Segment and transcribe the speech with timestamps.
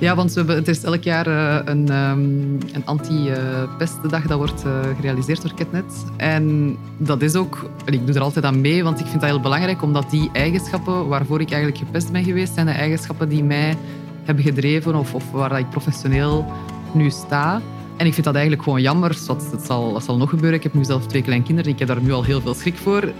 [0.00, 4.72] Ja, want we het is elk jaar uh, een, um, een anti-pestdag dat wordt uh,
[4.96, 6.04] gerealiseerd door Ketnet.
[6.16, 9.40] En dat is ook, ik doe er altijd aan mee, want ik vind dat heel
[9.40, 13.76] belangrijk, omdat die eigenschappen waarvoor ik eigenlijk gepest ben geweest, zijn de eigenschappen die mij
[14.24, 16.46] hebben gedreven of, of waar ik professioneel
[16.92, 17.60] nu sta.
[17.96, 19.16] En ik vind dat eigenlijk gewoon jammer.
[19.26, 20.58] Wat, het, zal, zal nog gebeuren.
[20.58, 21.72] Ik heb nu zelf twee kleine kinderen.
[21.72, 23.12] Ik heb daar nu al heel veel schrik voor.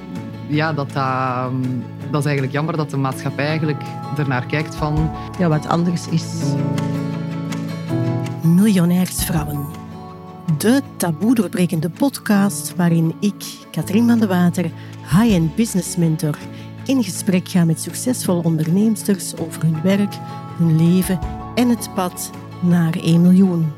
[0.51, 1.53] Ja, dat, dat,
[2.11, 3.82] dat is eigenlijk jammer dat de maatschappij eigenlijk
[4.17, 5.11] ernaar kijkt van...
[5.39, 6.25] Ja, wat anders is.
[8.43, 9.67] Miljonairsvrouwen.
[10.59, 14.64] De taboe doorbrekende podcast waarin ik, Katrien van de Water,
[15.03, 16.36] high-end business mentor,
[16.87, 20.14] in gesprek ga met succesvolle onderneemsters over hun werk,
[20.57, 21.18] hun leven
[21.54, 23.73] en het pad naar 1 miljoen.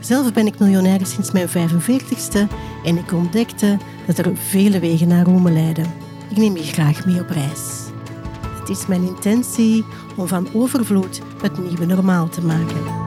[0.00, 2.52] Zelf ben ik miljonair sinds mijn 45ste
[2.84, 5.92] en ik ontdekte dat er vele wegen naar Rome leiden.
[6.30, 7.84] Ik neem je graag mee op reis.
[8.58, 9.84] Het is mijn intentie
[10.16, 13.04] om van overvloed het nieuwe normaal te maken.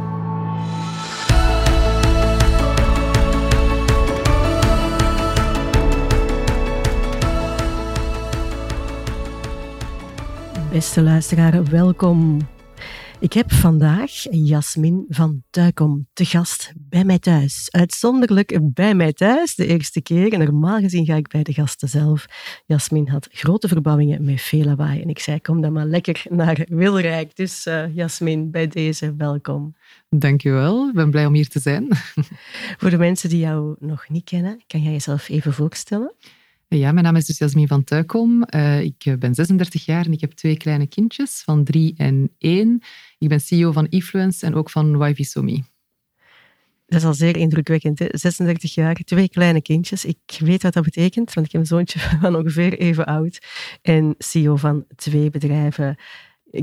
[10.72, 12.39] Beste luisteraar, welkom.
[13.22, 17.67] Ik heb vandaag Jasmin van Tuikom te gast bij mij thuis.
[17.72, 20.34] Uitzonderlijk bij mij thuis, de eerste keer.
[20.34, 22.25] En normaal gezien ga ik bij de gasten zelf.
[22.66, 25.02] Jasmin had grote verbouwingen met veel lawaai.
[25.02, 27.36] En ik zei, kom dan maar lekker naar Wilrijk.
[27.36, 29.75] Dus uh, Jasmin, bij deze welkom.
[30.09, 31.88] Dankjewel, ik ben blij om hier te zijn.
[32.80, 36.14] Voor de mensen die jou nog niet kennen, kan jij jezelf even voorstellen?
[36.78, 38.45] Ja, mijn naam is dus Jasmin van Tuikom.
[38.56, 42.81] Uh, ik ben 36 jaar en ik heb twee kleine kindjes van drie en één.
[43.17, 45.64] Ik ben CEO van Influence en ook van Wifi Somi.
[46.88, 48.00] Dat is al zeer indrukwekkend.
[48.00, 48.06] Hè?
[48.12, 50.06] 36 jaar, twee kleine kindjes.
[50.06, 53.40] Ik weet wat dat betekent, want ik heb een zoontje van ongeveer even oud.
[53.81, 55.95] En CEO van twee bedrijven.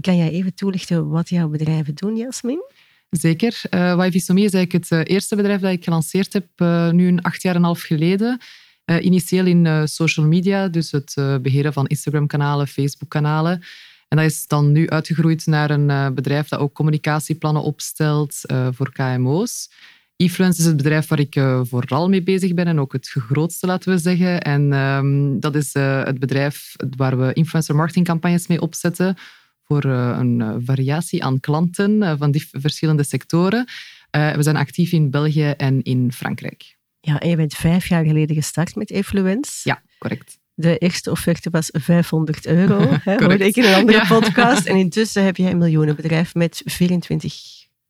[0.00, 2.62] Kan jij even toelichten wat jouw bedrijven doen, Jasmin?
[3.10, 3.62] Zeker.
[3.70, 7.42] Uh, Somi is eigenlijk het eerste bedrijf dat ik gelanceerd heb, uh, nu een acht
[7.42, 8.40] jaar en een half geleden.
[8.86, 13.62] Uh, initieel in uh, social media, dus het uh, beheren van Instagram-kanalen, Facebook-kanalen.
[14.08, 19.70] En dat is dan nu uitgegroeid naar een bedrijf dat ook communicatieplannen opstelt voor KMO's.
[20.16, 23.92] Efluence is het bedrijf waar ik vooral mee bezig ben en ook het grootste, laten
[23.92, 24.42] we zeggen.
[24.42, 29.16] En um, dat is het bedrijf waar we influencer marketingcampagnes mee opzetten
[29.64, 33.64] voor een variatie aan klanten van die verschillende sectoren.
[34.10, 36.76] we zijn actief in België en in Frankrijk.
[37.06, 39.68] Ja, en je bent vijf jaar geleden gestart met Influence.
[39.68, 40.38] Ja, correct.
[40.54, 44.66] De eerste offerte was 500 euro, hè, hoorde ik in een andere podcast.
[44.66, 47.34] En intussen heb je een miljoenenbedrijf met 24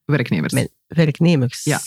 [0.05, 0.53] werknemers.
[0.53, 1.65] Met werknemers.
[1.65, 1.81] Ja.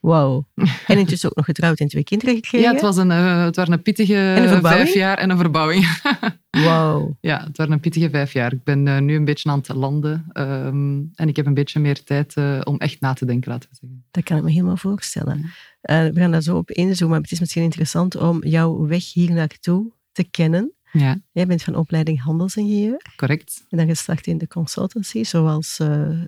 [0.00, 0.46] Wauw.
[0.86, 2.66] En intussen ook nog getrouwd en twee kinderen gekregen.
[2.66, 6.00] Ja, het, was een, uh, het waren een pittige vijf jaar en een verbouwing.
[6.66, 7.16] Wauw.
[7.20, 8.52] Ja, het waren een pittige vijf jaar.
[8.52, 11.80] Ik ben uh, nu een beetje aan het landen um, en ik heb een beetje
[11.80, 14.04] meer tijd uh, om echt na te denken, laten we zeggen.
[14.10, 15.52] Dat kan ik me helemaal voorstellen.
[15.80, 19.32] we gaan daar zo op inzoomen, maar het is misschien interessant om jouw weg hier
[19.32, 20.72] naartoe te kennen.
[20.92, 21.20] Ja.
[21.32, 23.02] Jij bent van opleiding handelsingenieur.
[23.16, 23.64] Correct.
[23.68, 25.80] En dan gestart in de consultancy, zoals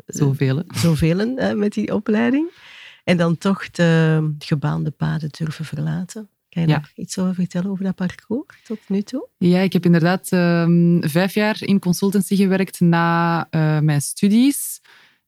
[0.07, 2.51] zoveel, zoveel met die opleiding.
[3.05, 6.29] En dan toch de gebaande paden durven verlaten.
[6.49, 6.77] Kan je ja.
[6.77, 9.29] nog iets over vertellen over dat parcours tot nu toe?
[9.39, 14.81] Ja, ik heb inderdaad um, vijf jaar in consultancy gewerkt na uh, mijn studies.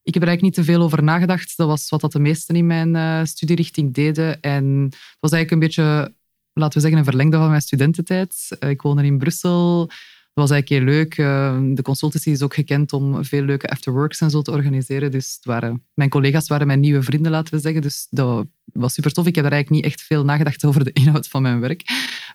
[0.03, 1.57] Ik heb er eigenlijk niet te veel over nagedacht.
[1.57, 4.41] Dat was wat dat de meesten in mijn uh, studierichting deden.
[4.41, 6.15] En het was eigenlijk een beetje,
[6.53, 8.57] laten we zeggen, een verlengde van mijn studententijd.
[8.61, 9.91] Uh, ik woonde in Brussel.
[10.35, 11.19] Dat was eigenlijk heel leuk.
[11.19, 15.11] Ehm, de consultancy is ook gekend om veel leuke afterworks en zo te organiseren.
[15.11, 17.83] Dus waren, mijn collega's waren mijn nieuwe vrienden, laten we zeggen.
[17.83, 19.27] Dus dat was super tof.
[19.27, 21.83] Ik heb er eigenlijk niet echt veel nagedacht over de inhoud van mijn werk.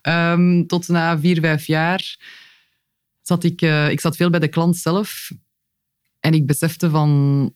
[0.02, 2.18] Um, tot na vier, vijf jaar
[3.22, 3.62] zat ik...
[3.62, 5.31] Uh, ik zat veel bij de klant zelf.
[6.19, 7.53] En ik besefte van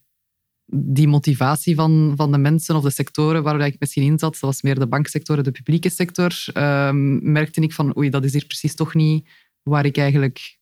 [0.74, 4.40] die motivatie van, van de mensen of de sectoren waar ik misschien in zat, dat
[4.40, 8.46] was meer de banksector, de publieke sector, um, merkte ik van oei, dat is hier
[8.46, 9.28] precies toch niet
[9.62, 10.58] waar ik eigenlijk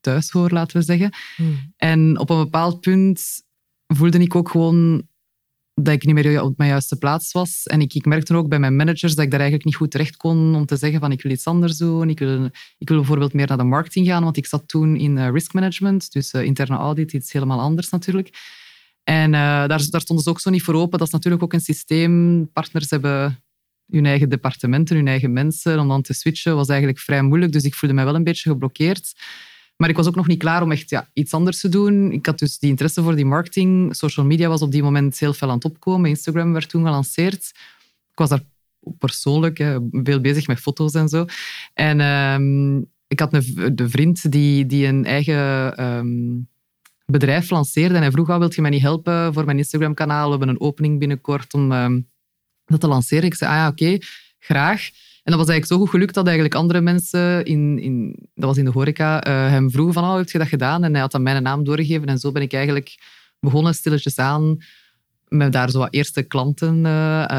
[0.00, 1.10] thuis hoor, laten we zeggen.
[1.36, 1.72] Hmm.
[1.76, 3.42] En op een bepaald punt
[3.86, 5.08] voelde ik ook gewoon
[5.74, 7.62] dat ik niet meer op mijn juiste plaats was.
[7.66, 10.16] En ik, ik merkte ook bij mijn managers dat ik daar eigenlijk niet goed terecht
[10.16, 12.08] kon om te zeggen van ik wil iets anders doen.
[12.08, 12.44] Ik wil,
[12.78, 15.52] ik wil bijvoorbeeld meer naar de marketing gaan, want ik zat toen in uh, risk
[15.52, 18.30] management, dus uh, interne audit, iets helemaal anders natuurlijk.
[19.04, 20.98] En uh, daar, daar stonden ze ook zo niet voor open.
[20.98, 22.48] Dat is natuurlijk ook een systeem.
[22.52, 23.42] Partners hebben
[23.90, 25.78] hun eigen departementen, hun eigen mensen.
[25.78, 27.52] Om dan te switchen was eigenlijk vrij moeilijk.
[27.52, 29.12] Dus ik voelde me wel een beetje geblokkeerd.
[29.76, 32.12] Maar ik was ook nog niet klaar om echt ja, iets anders te doen.
[32.12, 33.96] Ik had dus die interesse voor die marketing.
[33.96, 36.10] Social media was op die moment heel veel aan het opkomen.
[36.10, 37.52] Instagram werd toen gelanceerd.
[38.10, 38.42] Ik was daar
[38.98, 41.24] persoonlijk veel bezig met foto's en zo.
[41.74, 46.48] En um, ik had een, de vriend die, die een eigen um,
[47.06, 47.94] bedrijf lanceerde.
[47.94, 50.24] En hij vroeg, ah, wilt je mij niet helpen voor mijn Instagram-kanaal?
[50.24, 52.00] We hebben een opening binnenkort om ehm,
[52.70, 53.24] dat te lanceren.
[53.24, 53.98] Ik zei, ah ja, oké,
[54.38, 54.88] graag.
[55.22, 58.56] En dat was eigenlijk zo goed gelukt dat eigenlijk andere mensen, in, in, dat was
[58.56, 60.84] in de horeca, uh, hem vroegen van, oh, heb je dat gedaan?
[60.84, 62.06] En hij had dan mijn naam doorgegeven.
[62.06, 62.98] En zo ben ik eigenlijk
[63.40, 64.58] begonnen stilletjes aan
[65.28, 66.82] met daar zo wat eerste klanten, uh,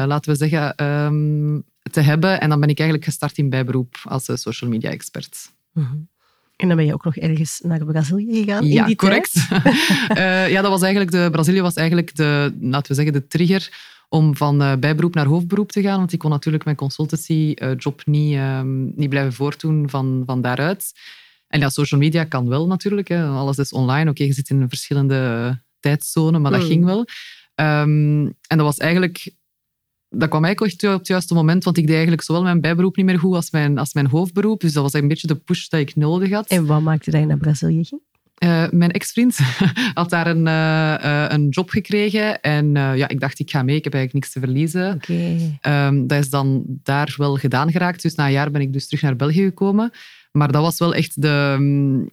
[0.06, 2.40] laten we zeggen, ehm, te hebben.
[2.40, 5.52] En dan ben ik eigenlijk gestart in bijberoep als social media expert.
[5.72, 5.96] Mhm.
[6.56, 9.36] En dan ben je ook nog ergens naar Brazilië gegaan ja, in die correct.
[10.16, 13.70] uh, ja, dat was eigenlijk de, Brazilië was eigenlijk de, laten we zeggen, de trigger
[14.12, 15.98] om van uh, bijberoep naar hoofdberoep te gaan.
[15.98, 20.92] Want ik kon natuurlijk mijn consultancy-job niet, um, niet blijven voortdoen van, van daaruit.
[21.46, 23.08] En ja, social media kan wel natuurlijk.
[23.08, 23.26] Hè.
[23.26, 24.10] Alles is online.
[24.10, 26.70] Oké, je zit in een verschillende tijdzone, maar dat hmm.
[26.70, 26.98] ging wel.
[27.54, 29.34] Um, en dat was eigenlijk
[30.08, 32.96] dat kwam eigenlijk echt op het juiste moment, want ik deed eigenlijk zowel mijn bijberoep
[32.96, 34.60] niet meer goed als mijn, als mijn hoofdberoep.
[34.60, 36.48] Dus dat was een beetje de push dat ik nodig had.
[36.48, 38.00] En wat maakte dat je naar Brazilië ging?
[38.44, 39.38] Uh, mijn ex-vriend
[39.94, 43.84] had daar een, uh, een job gekregen en ja, ik dacht, ik ga mee, ik
[43.84, 44.94] heb eigenlijk niks te verliezen.
[44.94, 45.86] Okay.
[45.88, 48.02] Um, dat is dan daar wel gedaan geraakt.
[48.02, 49.90] Dus na een jaar ben ik dus terug naar België gekomen.
[50.32, 52.10] Maar dat was wel echt de, mm,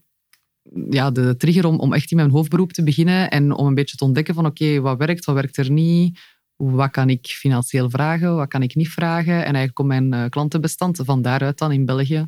[0.90, 3.98] ja, de trigger om, om echt in mijn hoofdberoep te beginnen en om een beetje
[3.98, 6.20] te ontdekken van oké, wat werkt, wat werkt er niet,
[6.56, 9.34] wat kan ik financieel vragen, wat kan ik niet vragen.
[9.34, 12.28] En eigenlijk om mijn eh, klantenbestand van daaruit dan in België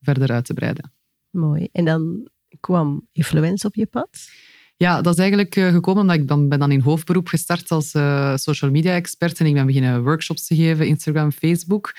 [0.00, 0.92] verder uit te breiden.
[1.30, 1.68] Mooi.
[1.72, 2.28] En dan
[2.60, 4.28] kwam Influence op je pad?
[4.76, 7.94] Ja, dat is eigenlijk eh, gekomen omdat ik dan ben dan in hoofdberoep gestart als
[7.94, 11.94] uh, social media expert en ik ben beginnen workshops te geven, Instagram, Facebook.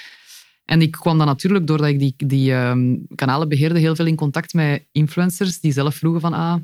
[0.65, 4.15] En ik kwam dan natuurlijk, doordat ik die, die ehm, kanalen beheerde, heel veel in
[4.15, 6.55] contact met influencers die zelf vroegen van ah,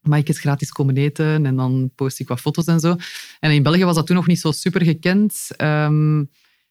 [0.00, 1.46] mag ik eens gratis komen eten?
[1.46, 2.96] En dan post ik wat foto's en zo.
[3.40, 5.48] En in België was dat toen nog niet zo super gekend.
[5.56, 6.24] Ehm,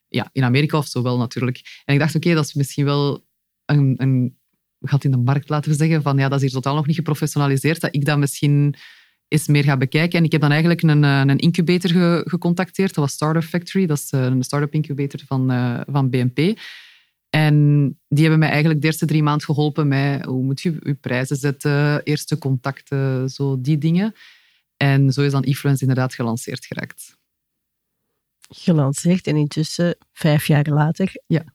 [0.08, 1.82] ja, in Amerika of zo wel natuurlijk.
[1.84, 3.26] En ik dacht, oké, dat is misschien wel
[3.64, 4.38] een, een
[4.84, 6.02] gat in de markt, laten we zeggen.
[6.02, 7.80] Van ja, dat is hier totaal nog niet geprofessionaliseerd.
[7.80, 8.74] Dat ik dat misschien
[9.28, 10.18] eens meer ga bekijken.
[10.18, 11.90] En ik heb dan eigenlijk een, eh, een incubator
[12.28, 12.94] gecontacteerd.
[12.94, 13.86] Dat was Startup Factory.
[13.86, 16.58] Dat is eh, een startup incubator van, uh, van BNP.
[17.30, 20.94] En die hebben mij eigenlijk de eerste drie maanden geholpen met hoe moet je je
[20.94, 24.14] prijzen zetten, eerste contacten, zo die dingen.
[24.76, 27.16] En zo is dan eFluence inderdaad gelanceerd geraakt.
[28.48, 31.12] Gelanceerd en intussen vijf jaar later.
[31.26, 31.53] Ja.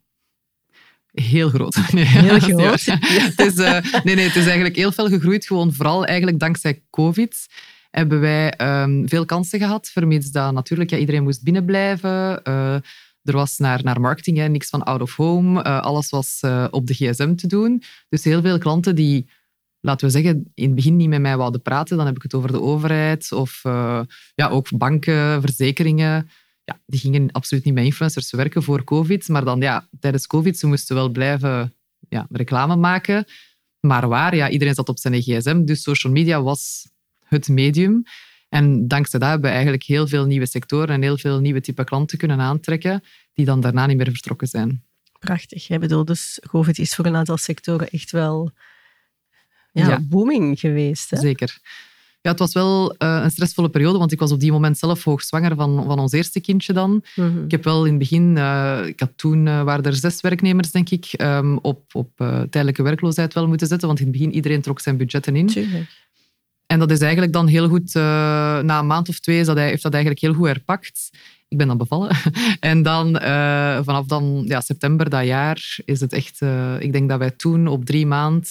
[1.22, 1.78] Heel groot.
[1.92, 2.86] Nee, heel groot.
[2.86, 5.46] het, is, uh, nee, nee, het is eigenlijk heel veel gegroeid.
[5.46, 7.48] Gewoon vooral eigenlijk dankzij COVID
[7.92, 9.90] hebben wij um, veel kansen gehad.
[9.90, 12.42] Vermits dat natuurlijk ja, iedereen moest binnenblijven.
[12.44, 12.74] Uh,
[13.24, 15.64] er was naar, naar marketing, hè, niks van out of home.
[15.64, 17.84] Uh, alles was uh, op de gsm te doen.
[18.10, 19.30] Dus heel veel klanten die,
[19.80, 21.98] laten we zeggen, in het begin niet met mij wilden praten.
[21.98, 23.60] Dan heb ik het over de overheid of
[24.36, 26.30] ja, ook banken, verzekeringen.
[26.70, 29.28] Ja, die gingen absoluut niet met influencers werken voor COVID.
[29.28, 31.74] Maar dan ja, tijdens COVID, ze moesten wel blijven
[32.10, 33.26] ja, reclame maken.
[33.80, 34.36] Maar waar?
[34.36, 35.64] Ja, iedereen zat op zijn gsm.
[35.66, 36.88] Dus social media was
[37.26, 38.04] het medium.
[38.50, 41.84] En dankzij dat hebben we eigenlijk heel veel nieuwe sectoren en heel veel nieuwe type
[41.84, 44.84] klanten kunnen aantrekken, die dan daarna niet meer vertrokken zijn.
[45.20, 45.70] Prachtig.
[45.70, 48.52] Ik bedoel, dus COVID is voor een aantal sectoren echt wel
[49.72, 51.10] ja, booming geweest.
[51.10, 51.18] Hè?
[51.18, 51.60] Zeker.
[52.22, 55.04] Ja, het was wel uh, een stressvolle periode, want ik was op die moment zelf
[55.04, 57.04] hoogzwanger van, van ons eerste kindje dan.
[57.16, 57.44] Mhm.
[57.44, 60.72] Ik heb wel in het begin, uh, ik had toen, uh, waren er zes werknemers,
[60.72, 62.10] denk ik, um, op, op
[62.50, 65.48] tijdelijke werkloosheid wel moeten zetten, want in het begin iedereen trok zijn budgetten in.
[65.48, 66.08] Tuurlijk.
[66.66, 69.68] En dat is eigenlijk dan heel goed, na een maand of twee, is dat hij,
[69.68, 71.10] heeft dat eigenlijk heel goed herpakt.
[71.48, 72.16] Ik ben dan bevallen.
[72.60, 73.16] en dan,
[73.84, 76.42] vanaf dan, ja, september dat jaar, is het echt,
[76.80, 78.50] ik denk dat wij toen op drie maanden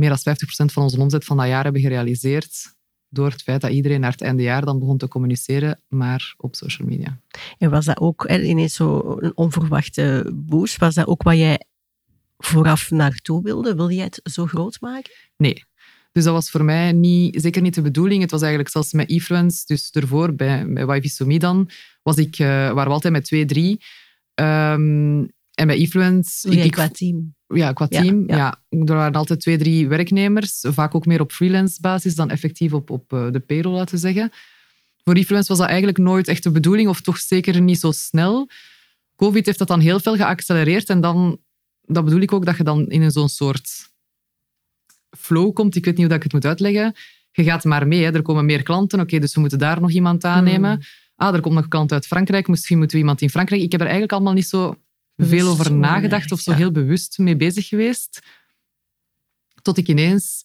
[0.00, 2.74] meer dan 50% van onze omzet van dat jaar hebben gerealiseerd.
[3.08, 6.54] Door het feit dat iedereen naar het einde jaar dan begon te communiceren, maar op
[6.54, 7.20] social media.
[7.58, 10.78] En was dat ook ineens zo een onverwachte boost?
[10.78, 11.64] Was dat ook wat jij
[12.38, 13.74] vooraf naartoe wilde?
[13.74, 15.12] Wil jij het zo groot maken?
[15.36, 15.64] Nee,
[16.12, 18.22] dus dat was voor mij niet, zeker niet de bedoeling.
[18.22, 21.70] Het was eigenlijk zelfs met eFluence, dus ervoor, bij, bij YVSOMI dan,
[22.02, 23.80] was ik, uh, waren we altijd met twee, drie.
[24.34, 26.48] Um, en bij eFluence...
[26.48, 27.34] Oh, ik, qua team.
[27.54, 28.24] Ja, qua team.
[28.26, 30.64] Ja, Er waren altijd twee, drie werknemers.
[30.68, 34.00] Vaak ook meer op freelance basis dan effectief op, op eh, de payroll, laten we
[34.00, 34.30] zeggen.
[35.04, 38.48] Voor eFluence was dat eigenlijk nooit echt de bedoeling, of toch zeker niet zo snel.
[39.16, 40.88] Covid heeft dat dan heel veel geaccelereerd.
[40.88, 41.38] En dan,
[41.82, 43.90] dat bedoel ik ook, dat je dan in zo'n soort
[45.18, 45.76] flow komt.
[45.76, 46.94] Ik weet niet hoe ik het moet uitleggen.
[47.32, 48.04] Je gaat maar mee.
[48.04, 48.12] Hè.
[48.14, 49.00] Er komen meer klanten.
[49.00, 50.70] Oké, dus we moeten daar nog iemand aannemen.
[50.70, 50.82] Hmm.
[51.16, 52.48] Ah, er komt nog een klant uit Frankrijk.
[52.48, 53.62] Misschien moeten we iemand in Frankrijk.
[53.62, 54.76] Ik heb er eigenlijk allemaal niet zo
[55.26, 58.22] veel over nagedacht of zo heel bewust mee bezig geweest.
[59.62, 60.42] Tot ik ineens...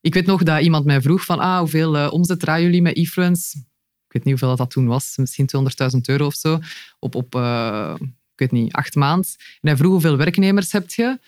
[0.00, 2.96] Ik weet nog dat iemand mij vroeg van ah, hoeveel uh, omzet draaien jullie met
[2.96, 3.58] eFluence?
[4.06, 5.16] Ik weet niet hoeveel dat, dat toen was.
[5.16, 5.48] Misschien
[5.94, 6.58] 200.000 euro of zo.
[6.98, 7.94] Op, op uh,
[8.32, 9.30] ik weet niet, acht maanden.
[9.38, 11.18] En hij vroeg hoeveel werknemers heb je?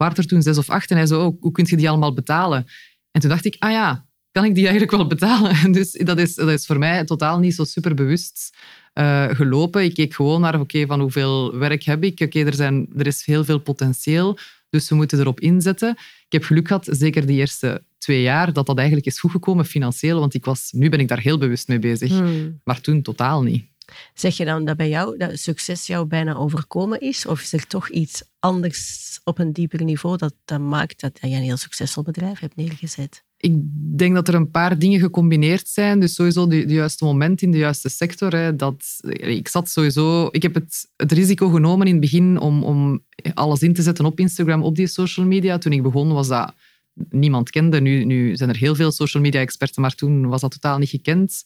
[0.00, 0.90] waren er toen zes of acht.
[0.90, 2.66] En hij zei, oh, hoe kun je die allemaal betalen?
[3.10, 5.72] En toen dacht ik, ah ja, kan ik die eigenlijk wel betalen?
[5.72, 8.56] Dus dat is, dat is voor mij totaal niet zo super bewust
[8.94, 9.84] uh, gelopen.
[9.84, 12.20] Ik keek gewoon naar, oké, van hoeveel werk heb ik?
[12.20, 14.38] Oké, er er, er is heel veel potentieel,
[14.70, 15.90] dus we moeten erop inzetten.
[16.26, 19.64] Ik heb geluk gehad, zeker die eerste twee jaar, dat dat eigenlijk is goed gekomen
[19.64, 22.10] financieel, want ik was, nu ben ik daar heel bewust mee bezig.
[22.10, 22.60] Hmm.
[22.64, 23.68] Maar toen totaal niet.
[24.14, 27.26] Zeg je dan dat bij jou dat succes jou bijna overkomen is?
[27.26, 31.26] Of is er toch iets anders op een dieper niveau dat, dat maakt dat je
[31.26, 33.24] een heel succesvol bedrijf hebt neergezet?
[33.42, 33.54] Ik
[33.96, 36.00] denk dat er een paar dingen gecombineerd zijn.
[36.00, 38.32] Dus sowieso de, juiste moment in de juiste sector.
[38.32, 40.28] Hè, dat, ik zat sowieso...
[40.30, 43.04] Ik heb het, het risico genomen in het begin om, om
[43.34, 45.58] alles in te zetten op Instagram, op die social media.
[45.58, 46.54] Toen ik begon was dat
[47.08, 47.80] niemand kende.
[47.80, 50.88] Nu, nu zijn er heel veel social media experten, maar toen was dat totaal niet
[50.88, 51.42] gekend.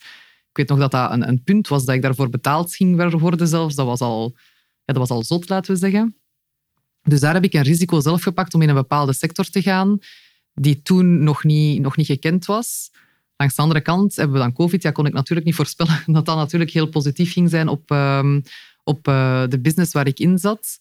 [0.51, 3.49] Ik weet nog dat dat een, een punt was dat ik daarvoor betaald ging worden
[3.49, 3.75] zelfs.
[3.75, 4.33] Dat was al,
[4.85, 6.17] ja, dat was al zot, laten we zeggen.
[7.03, 9.99] Dus daar heb ik een risico zelf gepakt om in een bepaalde sector te gaan
[10.55, 12.91] die toen nog niet, nog niet gekend was.
[13.37, 14.83] Langs de andere kant hebben we dan COVID.
[14.83, 18.41] Ja, kon ik natuurlijk niet voorspellen dat dat natuurlijk heel positief ging zijn op, ehm,
[18.85, 20.79] op uh, de business waar ik in zat.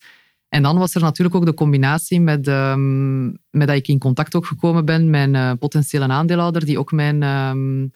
[0.49, 4.35] En dan was er natuurlijk ook de combinatie met, um, met dat ik in contact
[4.35, 7.91] ook gekomen ben met een uh, potentiële aandeelhouder die ook mijn, um,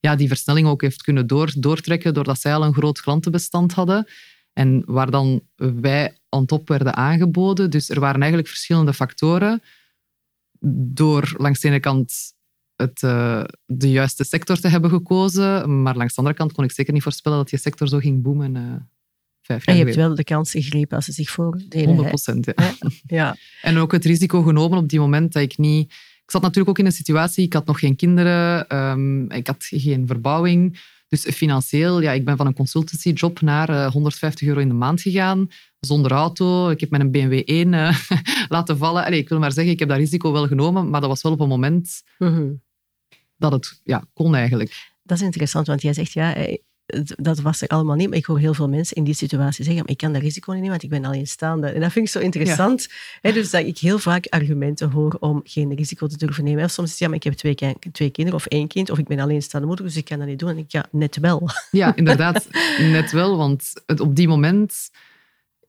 [0.00, 4.06] ja, die versnelling ook heeft kunnen door, doortrekken doordat zij al een groot klantenbestand hadden.
[4.52, 7.70] En waar dan wij aan top werden aangeboden.
[7.70, 9.62] Dus er waren eigenlijk verschillende factoren
[10.92, 12.34] door langs de ene kant
[12.76, 16.72] het, uh, de juiste sector te hebben gekozen, maar langs de andere kant kon ik
[16.72, 18.54] zeker niet voorspellen dat die sector zo ging boomen.
[18.54, 18.62] Uh,
[19.42, 21.86] vijf jaar en je hebt wel de kans gegrepen als ze zich voordeden.
[21.86, 22.74] 100 procent, ja.
[23.06, 23.36] ja.
[23.62, 25.92] En ook het risico genomen op die moment dat ik niet...
[26.24, 29.64] Ik zat natuurlijk ook in een situatie, ik had nog geen kinderen, um, ik had
[29.64, 30.78] geen verbouwing.
[31.10, 35.00] Dus financieel, ja, ik ben van een consultancyjob naar uh, 150 euro in de maand
[35.00, 35.48] gegaan
[35.80, 36.68] zonder auto.
[36.68, 37.98] Ik heb mijn BMW 1 uh,
[38.48, 39.04] laten vallen.
[39.04, 41.32] Allee, ik wil maar zeggen, ik heb dat risico wel genomen, maar dat was wel
[41.32, 42.52] op een moment mhm.
[43.36, 44.92] dat het ja, kon eigenlijk.
[45.02, 46.56] Dat is interessant, want jij zegt ja, eh,
[47.16, 48.08] dat was er allemaal niet.
[48.08, 50.52] Maar ik hoor heel veel mensen in die situatie zeggen, maar ik kan dat risico
[50.52, 51.66] niet nemen, want ik ben alleenstaande.
[51.66, 52.88] En dat vind ik zo interessant.
[53.20, 56.64] dus dat ik heel vaak argumenten hoor om geen risico te durven nemen.
[56.64, 57.54] Of soms is het, ja, maar ik heb twee,
[57.92, 60.38] twee kinderen of één kind, of ik ben alleenstaande moeder, dus ik kan dat niet
[60.38, 60.48] doen.
[60.48, 61.48] En ik, ja, net wel.
[61.70, 63.36] Ja, inderdaad, net wel.
[63.36, 64.90] Want het, op die moment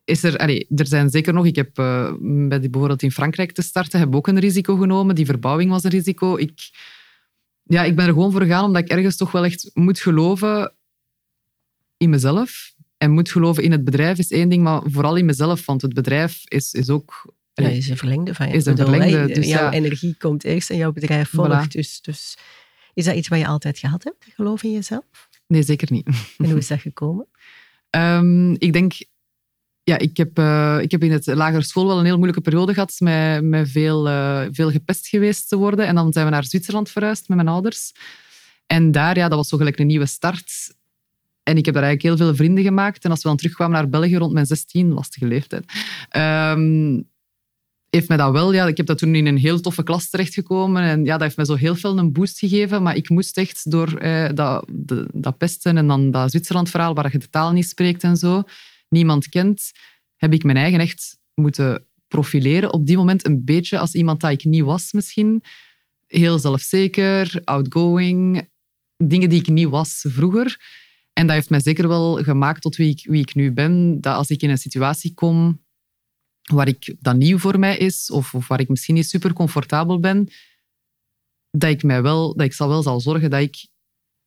[0.04, 3.62] is er, er zijn zeker nog, ik heb uh, bij die, bijvoorbeeld in Frankrijk te
[3.62, 5.16] starten, heb ook een risico genomen.
[5.16, 6.38] Die verbouwing was een risico.
[6.38, 6.70] Ik,
[7.64, 10.74] ja, ik ben er gewoon voor gegaan omdat ik ergens toch wel echt moet geloven
[12.02, 12.74] in mezelf.
[12.98, 15.94] En moet geloven in het bedrijf is één ding, maar vooral in mezelf, want het
[15.94, 17.34] bedrijf is, is ook...
[17.54, 18.54] Ja, is een verlengde van je.
[18.54, 21.72] Is een verlengde, dus jouw energie komt eerst en jouw bedrijf volgt.
[21.72, 22.38] Dus, dus
[22.94, 25.30] is dat iets wat je altijd gehad hebt, geloof in jezelf?
[25.48, 26.08] Nee, zeker niet.
[26.38, 27.28] En hoe is dat gekomen?
[27.90, 28.94] Um, ik denk
[29.84, 32.74] ja, ik heb, uh, ik heb in het lagere school wel een heel moeilijke periode
[32.74, 35.88] gehad met, met veel, uh, veel gepest geweest te worden.
[35.88, 37.92] En dan zijn we naar Zwitserland verhuisd met mijn ouders.
[38.68, 40.74] En daar, ja, dat was zo gelijk een nieuwe start.
[41.44, 43.04] En ik heb daar eigenlijk heel veel vrienden gemaakt.
[43.04, 45.64] En als we dan terugkwamen naar België rond mijn 16, lastige leeftijd,
[46.18, 47.10] um,
[47.90, 48.54] heeft mij dat wel...
[48.54, 50.84] Ja, ik heb dat toen in een heel toffe klas terechtgekomen.
[50.84, 52.84] En ja, dat heeft mij zo heel veel een boost gegeven.
[52.84, 57.12] Maar ik moest echt door eh, dat, de, dat pesten en dan dat Zwitserland-verhaal, waar
[57.12, 58.44] je de taal niet spreekt en zo
[58.90, 59.72] niemand kent,
[60.16, 62.74] heb ik mijn eigen echt moeten profileren.
[62.74, 65.44] Op die moment een beetje als iemand dat ik niet was misschien.
[66.08, 68.50] Heel zelfzeker, outgoing,
[68.98, 70.60] dingen die ik niet was vroeger.
[71.14, 74.02] En dat heeft mij zeker wel gemaakt tot wie ik, wie ik nu ben.
[74.02, 75.64] Dat als ik in een situatie kom
[76.42, 80.00] waar ik, dat nieuw voor mij is, of, of waar ik misschien niet super comfortabel
[80.00, 80.30] ben,
[81.52, 83.68] dat ik, mij wel, dat ik zal wel zal zorgen dat ik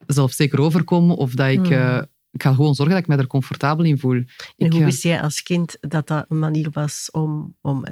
[0.06, 2.02] zelfzeker overkom of dat ik eh,
[2.34, 4.22] ik ga gewoon zorgen dat ik me er comfortabel in voel.
[4.56, 7.56] En hoe wist jij als kind dat dat een manier was om...
[7.60, 7.84] om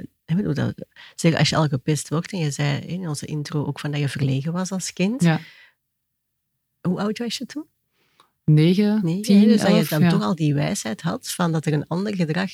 [0.53, 0.73] dat,
[1.15, 3.99] zeg, als je al gepest wordt, en je zei in onze intro ook van dat
[3.99, 5.23] je verlegen was als kind.
[5.23, 5.39] Ja.
[6.81, 7.65] Hoe oud was je toen?
[8.45, 11.73] Negen, Negen tien, Dus dat je dan toch al die wijsheid had van dat er
[11.73, 12.51] een ander gedrag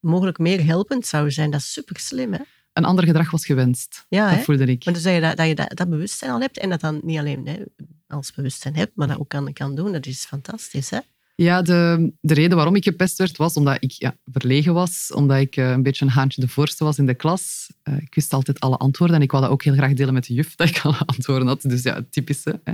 [0.00, 1.50] mogelijk meer helpend zou zijn.
[1.50, 2.40] Dat is super slim, hè?
[2.72, 4.06] Een ander gedrag was gewenst.
[4.08, 4.84] Ja, dat voelde ik.
[4.84, 7.00] Maar dus dat je, dat, dat, je dat, dat bewustzijn al hebt en dat dan
[7.04, 7.62] niet alleen hè,
[8.08, 9.92] als bewustzijn hebt, maar dat ook kan, kan doen.
[9.92, 10.98] Dat is fantastisch, hè?
[11.34, 15.12] Ja, de, de reden waarom ik gepest werd, was omdat ik ja, verlegen was.
[15.14, 17.72] Omdat ik uh, een beetje een haantje de voorste was in de klas.
[17.84, 20.26] Uh, ik wist altijd alle antwoorden en ik wou dat ook heel graag delen met
[20.26, 21.62] de juf, dat ik alle antwoorden had.
[21.62, 22.60] Dus ja, het typische.
[22.64, 22.72] Hè.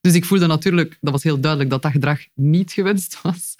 [0.00, 3.54] Dus ik voelde natuurlijk, dat was heel duidelijk, dat dat gedrag niet gewenst was.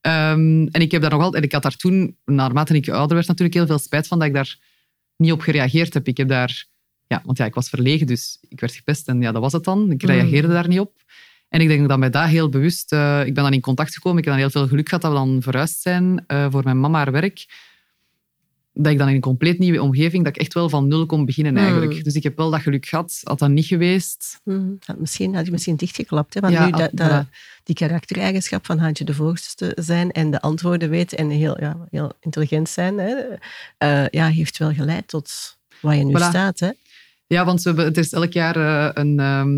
[0.00, 3.28] Um, en ik heb daar nog altijd, ik had daar toen, naarmate ik ouder werd,
[3.28, 4.58] natuurlijk heel veel spijt van dat ik daar
[5.16, 6.08] niet op gereageerd heb.
[6.08, 6.66] Ik heb daar
[7.08, 9.64] ja, want ja, ik was verlegen, dus ik werd gepest en ja, dat was het
[9.64, 9.90] dan.
[9.90, 10.52] Ik reageerde mm.
[10.52, 10.92] daar niet op.
[11.48, 12.92] En ik denk dat mij dat heel bewust...
[12.92, 14.18] Uh, ik ben dan in contact gekomen.
[14.18, 16.80] Ik heb dan heel veel geluk gehad dat we dan verhuisd zijn uh, voor mijn
[16.80, 17.46] mama haar werk.
[18.80, 21.24] Dat ik dan in een compleet nieuwe omgeving, dat ik echt wel van nul kon
[21.24, 21.92] beginnen eigenlijk.
[21.92, 22.02] Hmm.
[22.02, 23.20] Dus ik heb wel dat geluk gehad.
[23.22, 24.68] Had dat niet geweest, Mhm.
[24.84, 26.34] Had misschien, had je misschien dichtgeklapt.
[26.34, 26.40] Hè?
[26.40, 27.28] Want Ja, nu dat, dat- voilà.
[27.62, 32.12] die karaktereigenschap van Haantje de voorste zijn en de antwoorden weten en heel, ja, heel
[32.20, 33.14] intelligent zijn, hè?
[33.78, 36.28] eh, ja, heeft wel geleid tot waar je nu Voilà.
[36.28, 36.58] staat.
[36.60, 36.70] Hè?
[37.26, 39.48] Ja, want we hebben, het is elk jaar eh, een, ehm,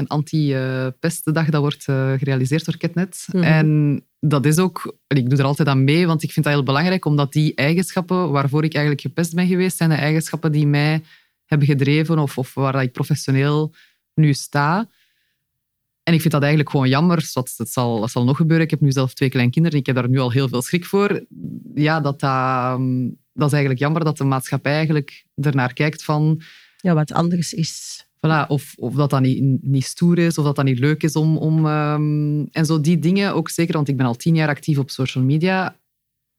[0.00, 3.24] een anti-pestdag dat wordt eh, gerealiseerd door Ketnet.
[3.32, 3.42] Mhm.
[3.42, 4.96] En dat is ook...
[5.06, 8.30] Ik doe er altijd aan mee, want ik vind dat heel belangrijk, omdat die eigenschappen
[8.30, 11.02] waarvoor ik eigenlijk gepest ben geweest, zijn de eigenschappen die mij
[11.46, 13.74] hebben gedreven of, of waar ik professioneel
[14.14, 14.88] nu sta.
[16.02, 17.30] En ik vind dat eigenlijk gewoon jammer.
[17.32, 18.64] Dat, dat, zal, dat zal nog gebeuren.
[18.64, 19.78] Ik heb nu zelf twee kleinkinderen.
[19.78, 21.24] Ik heb daar nu al heel veel schrik voor.
[21.74, 26.42] Ja, dat, dat, ehm, dat is eigenlijk jammer dat de maatschappij eigenlijk ernaar kijkt van...
[26.76, 28.04] Ja, wat anders is.
[28.26, 31.16] Voilà, of, of dat dat niet, niet stoer is, of dat dat niet leuk is
[31.16, 31.36] om...
[31.36, 34.78] om ehm, en zo die dingen, ook zeker, want ik ben al tien jaar actief
[34.78, 35.76] op social media.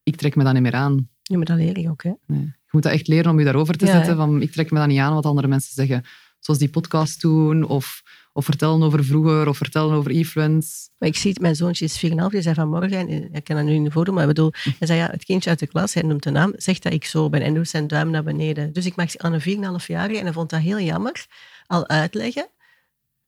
[0.04, 1.10] Ik trek me dat niet meer aan.
[1.22, 2.04] Ja, maar dat leer je ook.
[2.04, 2.12] Hè?
[2.28, 2.40] Nee.
[2.42, 4.12] Je moet dat echt leren om je daarover te Ja, zetten.
[4.12, 4.18] hè.
[4.18, 6.04] Van, ik trek me dat niet aan wat andere mensen zeggen.
[6.40, 10.90] Zoals die podcast doen, of, of vertellen over vroeger, of vertellen over e-friends.
[10.98, 13.66] Maar ik zie het, mijn zoontje is 4,5, die zei vanmorgen, en ik kan dat
[13.66, 16.04] nu niet voordoen, maar ik bedoel, hij zei ja, het kindje uit de klas, hij
[16.04, 18.74] noemt de naam, zegt dat ik zo ben en doet zijn duim naar beneden.
[18.74, 19.42] Dus ik mag aan een
[19.82, 21.26] 4,5 jaar en hij vond dat heel jammer,
[21.66, 22.48] al uitleggen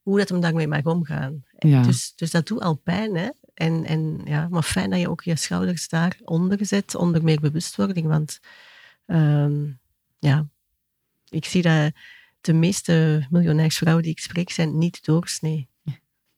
[0.02, 1.44] hoe dat hem daarmee mag omgaan.
[1.58, 1.82] Ja.
[1.82, 3.28] Dus, dus dat doet al pijn, hè.
[3.54, 8.06] En, en, ja, maar fijn dat je ook je schouders daaronder zet, onder meer bewustwording.
[8.06, 8.40] Want
[9.06, 9.64] ehm,
[10.18, 10.46] ja,
[11.28, 11.92] ik zie dat
[12.40, 15.68] de meeste miljonairsvrouwen die ik spreek, zijn niet doorsnee.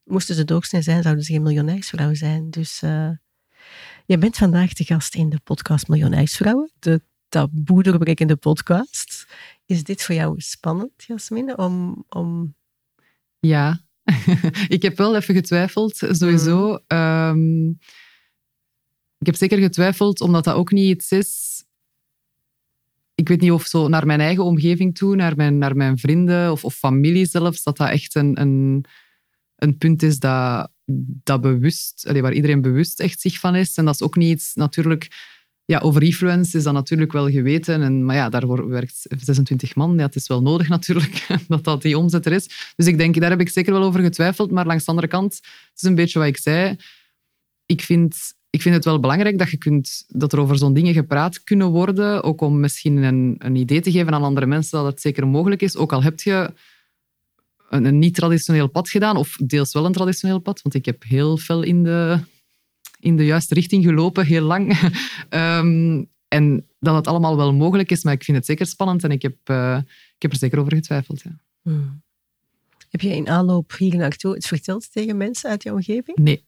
[0.04, 2.50] Moesten ze doorsnee zijn, zouden ze geen miljonairsvrouw zijn.
[2.50, 3.10] Dus eh
[4.08, 9.26] je bent vandaag de gast in de podcast Miljonairsvrouwen, de taboe doorbrekende podcast.
[9.68, 12.54] Is dit voor jou spannend, Jasmine, om, om
[13.38, 13.80] Ja,
[14.68, 16.78] ik heb wel even getwijfeld, sowieso.
[16.86, 17.68] Ehm,
[19.18, 21.64] ik heb zeker getwijfeld, omdat dat ook niet iets is.
[23.14, 26.52] Ik weet niet of zo naar mijn eigen omgeving toe, naar mijn, naar mijn vrienden
[26.52, 28.84] of, of familie zelfs, dat dat echt een, een,
[29.56, 30.70] een punt is dat,
[31.24, 33.76] dat bewust, waar iedereen bewust echt zich van is.
[33.76, 35.08] En dat is ook niet iets, natuurlijk,
[35.70, 37.82] ja, over influence is dat natuurlijk wel geweten.
[37.82, 39.94] En, maar ja, daar werkt 26 man.
[39.96, 42.72] Ja, het is wel nodig natuurlijk dat dat die omzet er is.
[42.76, 44.50] Dus ik denk, daar heb ik zeker wel over getwijfeld.
[44.50, 46.76] Maar langs de andere kant, het is een beetje wat ik zei.
[47.66, 50.92] Ik vind, ik vind het wel belangrijk dat, je kunt, dat er over zo'n dingen
[50.92, 52.22] gepraat kunnen worden.
[52.22, 55.62] Ook om misschien een, een idee te geven aan andere mensen dat het zeker mogelijk
[55.62, 55.76] is.
[55.76, 56.52] Ook al heb je
[57.68, 60.62] een, een niet-traditioneel pad gedaan, of deels wel een traditioneel pad.
[60.62, 62.18] Want ik heb heel veel in de,
[63.00, 64.72] in de juiste richting gelopen, heel lang.
[65.28, 69.10] Ehm, en dat het allemaal wel mogelijk is, maar ik vind het zeker spannend en
[69.10, 69.78] ik heb, eh,
[70.16, 71.22] ik heb er zeker over getwijfeld.
[71.22, 71.38] Ja.
[71.62, 72.02] Hmm.
[72.90, 76.16] Heb je in aanloop hier naartoe het verteld tegen mensen uit jouw omgeving?
[76.16, 76.44] Nee,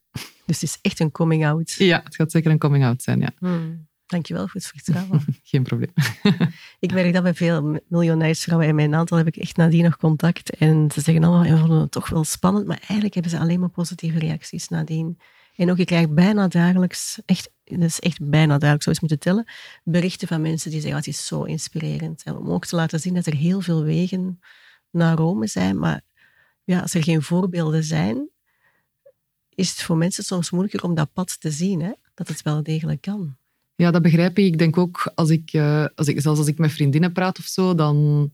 [0.47, 1.73] Dus het is echt een coming-out.
[1.73, 3.31] ja, het gaat zeker een coming-out zijn, ja.
[3.39, 3.89] Hmm.
[4.07, 5.25] Dankjewel voor het vertrouwen.
[5.43, 5.93] Geen probleem.
[6.79, 10.51] ik merk dat bij veel miljonairsvrouwen en mijn aantal heb ik echt nadien nog contact.
[10.57, 13.61] En ze zeggen allemaal, we vonden het toch wel spannend, maar eigenlijk hebben ze alleen
[13.61, 15.19] maar positieve reacties nadien.
[15.61, 19.19] En ook, ik krijg bijna dagelijks, echt, dat is echt bijna dagelijks, zou je moeten
[19.19, 19.45] tellen,
[19.85, 22.23] berichten van mensen die zeggen, "Ah, het is zo inspirerend.
[22.23, 24.41] En om ook te laten zien dat er heel veel wegen
[24.91, 26.01] naar Rome zijn, maar
[26.65, 28.29] ja, als er geen voorbeelden zijn,
[29.55, 31.93] is het voor mensen soms moeilijker om dat pad te zien, hè?
[32.15, 33.37] dat het wel degelijk kan.
[33.75, 34.45] Ja, dat begrijp ik.
[34.45, 37.45] Ik denk ook, als ik, eh, als ik, zelfs als ik met vriendinnen praat of
[37.45, 38.33] zo, dan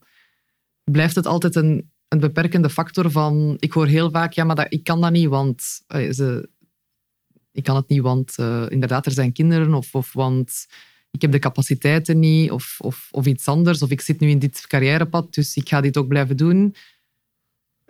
[0.84, 3.56] blijft het altijd een, een beperkende factor van...
[3.58, 5.82] Ik hoor heel vaak, ja, maar dat, ik kan dat niet, want...
[5.86, 6.48] eh, ze,
[7.56, 10.66] ik kan het niet, want eh, inderdaad, er zijn kinderen, of, of want
[11.10, 14.38] ik heb de capaciteiten niet, of, of, of iets anders, of ik zit nu in
[14.38, 16.74] dit carrièrepad, dus ik ga dit ook blijven doen.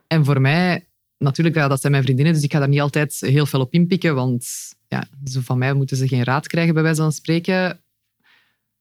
[0.07, 0.87] En voor mij,
[1.19, 3.73] natuurlijk, ja, dat zijn mijn vriendinnen, dus ik ga daar niet altijd heel veel op
[3.73, 4.47] inpikken, want
[4.89, 7.81] ja, zo van mij moeten ze geen raad krijgen, bij wijze van spreken.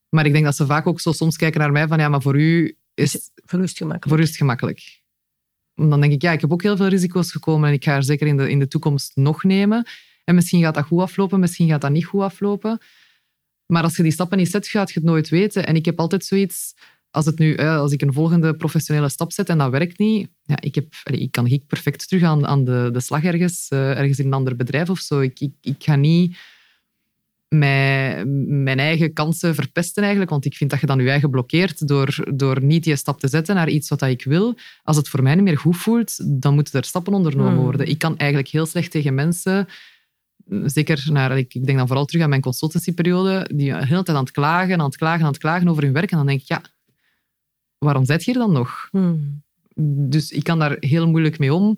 [0.09, 2.21] Maar ik denk dat ze vaak ook zo soms kijken naar mij van, ja, maar
[2.21, 4.07] voor u is, Voor u is het gemakkelijk.
[4.09, 5.01] voor u is het gemakkelijk.
[5.75, 8.03] Dan denk ik, ja, ik heb ook heel veel risico's gekomen en ik ga er
[8.03, 9.87] zeker in de, in de toekomst nog nemen.
[10.25, 12.79] En misschien gaat dat goed aflopen, misschien gaat dat niet goed aflopen.
[13.65, 15.65] Maar als je die stappen niet zet, gaat je het nooit weten.
[15.67, 16.73] En ik heb altijd zoiets,
[17.11, 20.59] als, het nu, als ik een volgende professionele stap zet en dat werkt niet, ja,
[20.59, 24.19] ik, heb, ik kan ik perfect terug aan, aan de, de slag ergens, eh, ergens
[24.19, 25.19] in een ander bedrijf of zo.
[25.19, 26.37] Ik, ik, ik ga niet
[27.47, 31.87] mijn, mijn eigen kansen verpesten eigenlijk, want ik vind dat je dan je eigen blokkeert
[31.87, 34.55] door, door niet die stap te zetten naar iets wat ik wil.
[34.83, 37.63] Als het voor mij niet meer goed voelt, dan moeten er stappen ondernomen Hmm.
[37.63, 37.87] worden.
[37.87, 39.67] Ik kan eigenlijk heel slecht tegen mensen
[40.65, 44.17] zeker naar, ik, ik denk dan vooral terug aan mijn consultancyperiode, die de hele tijd
[44.17, 46.11] aan het klagen, aan het klagen, aan het klagen over hun werk.
[46.11, 46.61] En dan denk ik, ja,
[47.77, 48.87] waarom zit je hier dan nog?
[48.91, 49.43] Hmm.
[50.09, 51.77] Dus ik kan daar heel moeilijk mee om.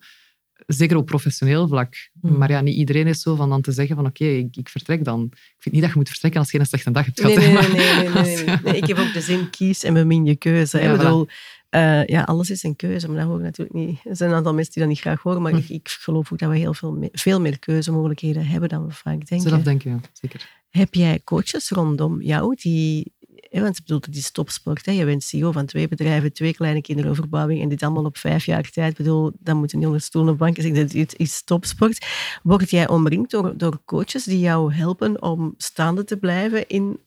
[0.65, 2.09] Zeker op professioneel vlak.
[2.21, 2.37] Mm.
[2.37, 5.03] Maar ja, niet iedereen is zo van dan te zeggen van oké, ik, ik vertrek
[5.03, 5.23] dan.
[5.31, 7.35] Ik vind niet dat je moet vertrekken als je een slechte dag hebt gehad.
[7.37, 10.35] Nee, nee, nee, nee, nee, je- Ik heb ook de zin kies en bemin je
[10.35, 10.81] keuze.
[10.81, 11.27] Ja, Ik bedoel,
[11.69, 13.99] eh, ja, alles is een keuze, maar dat hoor ik natuurlijk niet.
[14.03, 15.57] Er zijn een aantal mensen die dat niet graag horen, maar Hm.
[15.57, 18.91] ik, ik geloof ook dat we heel veel, me- veel meer keuzemogelijkheden hebben dan we
[18.93, 19.49] vaak denken.
[19.49, 20.55] Zelf denken, ja, zeker.
[20.69, 23.13] Heb jij coaches rondom jou die...
[23.51, 24.85] Want ik bedoel, het is topsport.
[24.85, 24.91] Hè?
[24.91, 28.17] Je bent CEO van twee bedrijven, twee kleine kinderen over verbouwing en dit allemaal op
[28.17, 28.91] vijf jaar tijd.
[28.91, 32.05] Ik bedoel, dan moeten niet onder stoelen of banken zeggen, dit is topsport.
[32.43, 36.99] Word jij omringd door, door coaches die jou helpen om staande te blijven in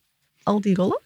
[0.42, 1.00] al die rollen?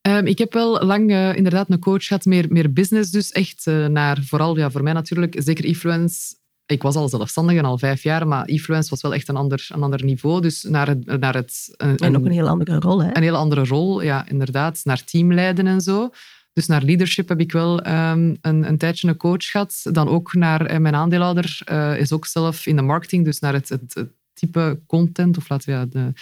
[0.00, 3.32] Ehm, ik heb wel lang eh, inderdaad een coach gehad, meer, meer business dus.
[3.32, 6.34] Echt eh, naar, vooral ja, voor mij natuurlijk, zeker influence.
[6.66, 9.66] Ik was al zelfstandig en al vijf jaar, maar influence was wel echt een ander,
[9.68, 10.40] een ander niveau.
[10.40, 11.20] Dus naar het...
[11.20, 13.16] Naar het een, En ook een heel andere rol, hè?
[13.16, 14.80] een hele andere rol, ja, inderdaad.
[14.84, 16.10] Naar teamleiden en zo.
[16.54, 19.80] Dus naar leadership heb ik wel ehm, een, een tijdje een coach gehad.
[19.82, 23.52] Dan ook naar eh, mijn aandeelhouder eh, is ook zelf in de marketing, dus naar
[23.52, 26.12] het, het, het type content, of laten we ja, de,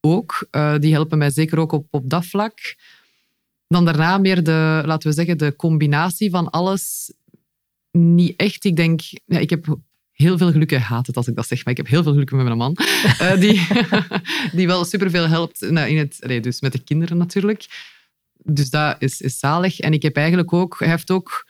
[0.00, 0.46] ook.
[0.50, 2.76] Eh, die helpen mij zeker ook op, op dat vlak.
[3.66, 7.12] Dan daarna meer de, laten we zeggen, de combinatie van alles.
[7.98, 8.64] Niet echt.
[8.64, 9.78] Ik denk, ja, ik heb
[10.12, 10.70] heel veel geluk.
[10.70, 12.56] Hij haat het als ik dat zeg, maar ik heb heel veel geluk met mijn
[12.56, 12.76] man.
[13.18, 13.66] Eh, die,
[14.56, 17.66] die wel superveel helpt nou, in het, dus met de kinderen natuurlijk.
[18.44, 19.80] Dus dat is, is zalig.
[19.80, 21.46] En ik heb eigenlijk ook, hij heeft ook,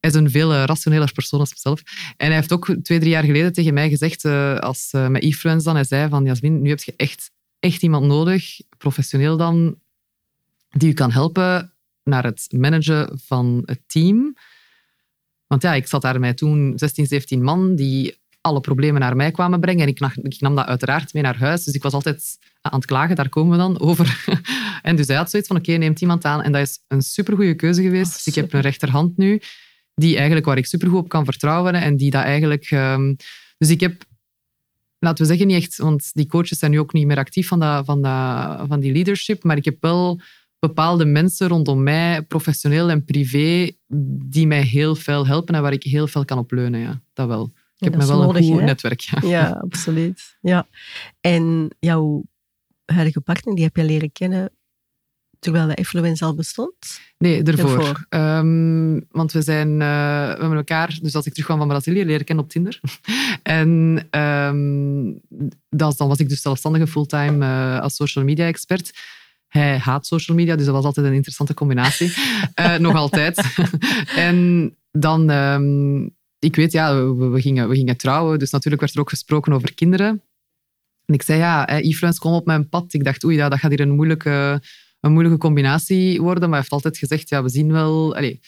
[0.00, 1.82] hij is een veel eh, rationeler persoon als mezelf.
[2.16, 5.22] En hij heeft ook twee, drie jaar geleden tegen mij gezegd, eh, als eh, met
[5.22, 9.78] e-friends dan, hij zei van, Jasmin, nu heb je echt, echt iemand nodig, professioneel dan,
[10.70, 11.72] die u kan helpen
[12.02, 14.36] naar het managen van het team.
[15.54, 19.30] Want ja, ik zat daar met toen 16, 17 man die alle problemen naar mij
[19.30, 19.82] kwamen brengen.
[19.82, 21.64] En ik nam, ik nam dat uiteraard mee naar huis.
[21.64, 24.24] Dus ik was altijd aan het klagen, daar komen we dan over.
[24.82, 26.42] en dus hij had zoiets van, oké, neemt iemand aan.
[26.42, 28.10] En dat is een supergoeie keuze geweest.
[28.10, 29.40] Oh, dus ik heb een rechterhand nu,
[29.94, 31.74] die eigenlijk, waar ik supergoed op kan vertrouwen.
[31.74, 32.64] En die dat eigenlijk...
[32.64, 33.14] ehm,
[33.58, 34.04] dus ik heb,
[34.98, 35.76] laten we zeggen, niet echt...
[35.76, 38.92] Want die coaches zijn nu ook niet meer actief van, dat, van, dat, van die
[38.92, 39.44] leadership.
[39.44, 40.20] Maar ik heb wel
[40.66, 43.70] bepaalde mensen rondom mij, professioneel en privé,
[44.26, 46.80] die mij heel veel helpen en waar ik heel veel kan op leunen.
[46.80, 47.52] Ja, dat wel.
[47.76, 48.64] Ik heb me wel nodig, een goed hè?
[48.64, 49.00] netwerk.
[49.00, 49.18] Ja.
[49.22, 50.36] Ja, absoluut.
[50.40, 50.66] Ja.
[51.20, 52.24] En jouw
[52.84, 54.52] huidige partner, die heb je leren kennen
[55.38, 57.00] terwijl de Influence al bestond?
[57.18, 58.06] Nee, ervoor.
[58.08, 62.24] Ehm, want we zijn uh, we hebben elkaar, dus als ik terugkwam van Brazilië, leren
[62.24, 62.80] kennen op Tinder.
[63.42, 63.68] en
[64.20, 65.20] um,
[65.68, 68.92] dat, dan was ik dus zelfstandige fulltime uh, als social media expert.
[69.58, 72.14] Hij haat social media, dus dat was altijd een interessante combinatie.
[72.60, 73.54] uh, nog altijd.
[74.16, 78.94] en dan, um, ik weet, ja, we, we, gingen, we gingen trouwen, dus natuurlijk werd
[78.94, 80.22] er ook gesproken over kinderen.
[81.04, 82.92] En ik zei, ja, e-friends kwam op mijn pad.
[82.92, 84.62] Ik dacht, oei, ja, dat gaat hier een moeilijke,
[85.00, 86.42] een moeilijke combinatie worden.
[86.42, 88.38] Maar hij heeft altijd gezegd, ja, we zien wel allez,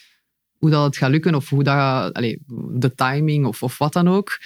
[0.59, 2.37] hoe dat het gaat lukken of hoe dat, allez,
[2.71, 4.39] de timing of, of wat dan ook.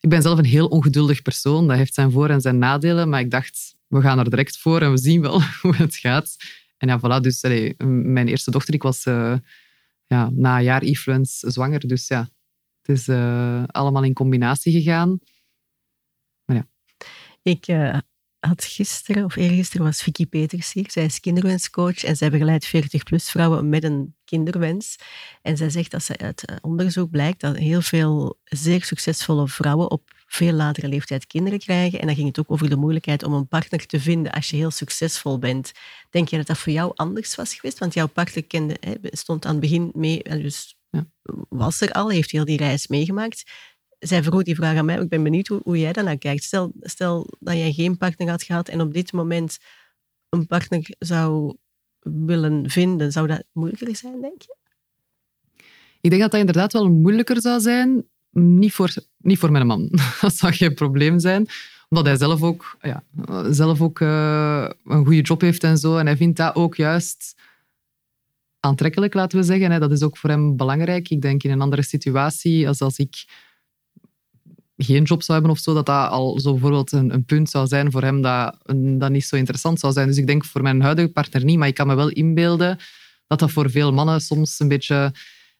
[0.00, 1.66] Ik ben zelf een heel ongeduldig persoon.
[1.68, 3.08] Dat heeft zijn voor- en zijn nadelen.
[3.08, 6.36] Maar ik dacht, we gaan er direct voor en we zien wel hoe het gaat.
[6.76, 7.22] En ja, voilà.
[7.22, 7.42] Dus
[7.78, 9.36] mijn eerste dochter, ik was uh,
[10.06, 11.88] ja, na een jaar e-friends zwanger.
[11.88, 12.28] Dus ja,
[12.82, 15.18] het is uh, allemaal in combinatie gegaan.
[16.44, 16.66] Maar ja.
[17.42, 17.98] Ik uh,
[18.40, 20.90] had gisteren, of eergisteren, was Vicky Peters hier.
[20.90, 24.96] Zij is kinderwenscoach en zij begeleidt 40-plus vrouwen met een kinderwens.
[25.42, 30.10] En zij zegt dat ze uit onderzoek blijkt dat heel veel zeer succesvolle vrouwen op
[30.26, 32.00] veel latere leeftijd kinderen krijgen.
[32.00, 34.56] En dan ging het ook over de moeilijkheid om een partner te vinden als je
[34.56, 35.72] heel succesvol bent.
[36.10, 37.78] Denk je dat dat voor jou anders was geweest?
[37.78, 41.06] Want jouw partner kende, hè, stond aan het begin mee, dus ja.
[41.48, 43.42] was er al, heeft heel die reis meegemaakt.
[44.00, 46.44] Zij vroeg die vraag aan mij, ik ben benieuwd hoe, hoe jij daarnaar kijkt.
[46.44, 49.58] Stel, stel dat jij geen partner had gehad en op dit moment
[50.28, 51.56] een partner zou
[52.00, 54.56] willen vinden, zou dat moeilijker zijn, denk je?
[56.00, 58.04] Ik denk dat dat inderdaad wel moeilijker zou zijn.
[58.30, 59.88] Niet voor, niet voor mijn man.
[60.20, 61.46] Dat zou geen probleem zijn.
[61.88, 63.04] Omdat hij zelf ook, ja,
[63.50, 65.96] zelf ook uh, een goede job heeft en zo.
[65.96, 67.34] En hij vindt dat ook juist
[68.60, 69.80] aantrekkelijk, laten we zeggen.
[69.80, 71.10] Dat is ook voor hem belangrijk.
[71.10, 73.24] Ik denk in een andere situatie, als als ik
[74.84, 77.66] geen job zou hebben of zo, dat dat al zo bijvoorbeeld een, een punt zou
[77.66, 78.56] zijn voor hem dat,
[78.98, 80.06] dat niet zo interessant zou zijn.
[80.06, 82.78] Dus ik denk voor mijn huidige partner niet, maar ik kan me wel inbeelden
[83.26, 85.14] dat dat voor veel mannen soms een beetje...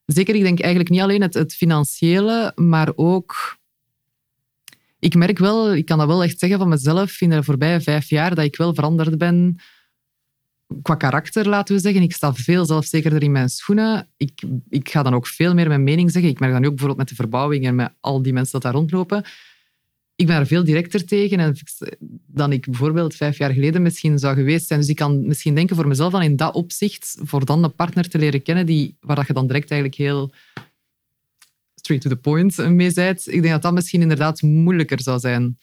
[0.07, 3.59] Zeker, ik denk eigenlijk niet alleen het, het financiële, maar ook...
[4.99, 8.09] Ik merk wel, ik kan dat wel echt zeggen van mezelf, in de voorbije vijf
[8.09, 9.61] jaar, dat ik wel veranderd ben
[10.83, 12.03] qua karakter, laten we zeggen.
[12.03, 14.09] Ik sta veel zelfzekerder in mijn schoenen.
[14.17, 16.31] Ik, ik ga dan ook veel meer mijn mening zeggen.
[16.31, 18.63] Ik merk dat nu ook bijvoorbeeld met de verbouwing en met al die mensen dat
[18.63, 19.25] daar rondlopen.
[20.15, 21.57] Ik ben er veel directer tegen en
[22.27, 24.81] dan ik bijvoorbeeld vijf jaar geleden misschien zou geweest zijn.
[24.81, 28.09] Dus ik kan misschien denken voor mezelf dan in dat opzicht, voor dan een partner
[28.09, 30.33] te leren kennen die, waar dat je dan direct eigenlijk heel
[31.75, 33.27] straight to the point mee zijt.
[33.27, 35.59] Ik denk dat dat misschien inderdaad moeilijker zou zijn.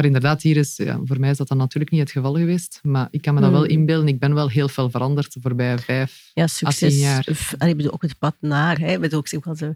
[0.00, 2.78] Maar inderdaad, hier is, ja, voor mij is dat dan natuurlijk niet het geval geweest.
[2.82, 3.70] Maar ik kan me dat wel Hmm.
[3.70, 4.08] inbeelden.
[4.08, 7.00] Ik ben wel heel veel veranderd de voorbije vijf Ja, succes.
[7.00, 7.26] jaar.
[7.58, 8.78] Allee, Ik bedoel, ook het pad naar.
[8.78, 8.92] Hè.
[8.92, 9.72] Ik bedoel, zeg zo,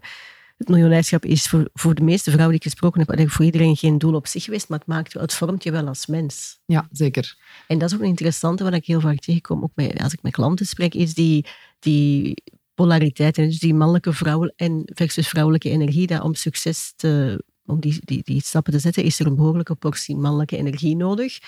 [0.57, 3.75] het miljonairschap is voor, voor de meeste vrouwen die ik gesproken heb, eigenlijk voor iedereen
[3.75, 6.59] geen doel op zich geweest, maar het, maakt, het vormt je wel als mens.
[6.65, 7.37] Ja, zeker.
[7.67, 10.21] En dat is ook een interessante wat ik heel vaak tegenkom, ook bij, als ik
[10.21, 11.45] met klanten spreek, is die,
[11.79, 17.43] die polariteit, en dus die mannelijke vrouwen en versus vrouwelijke energie, dat om succes te,
[17.65, 21.39] om die, die, die stappen te zetten, is er een behoorlijke portie mannelijke energie nodig.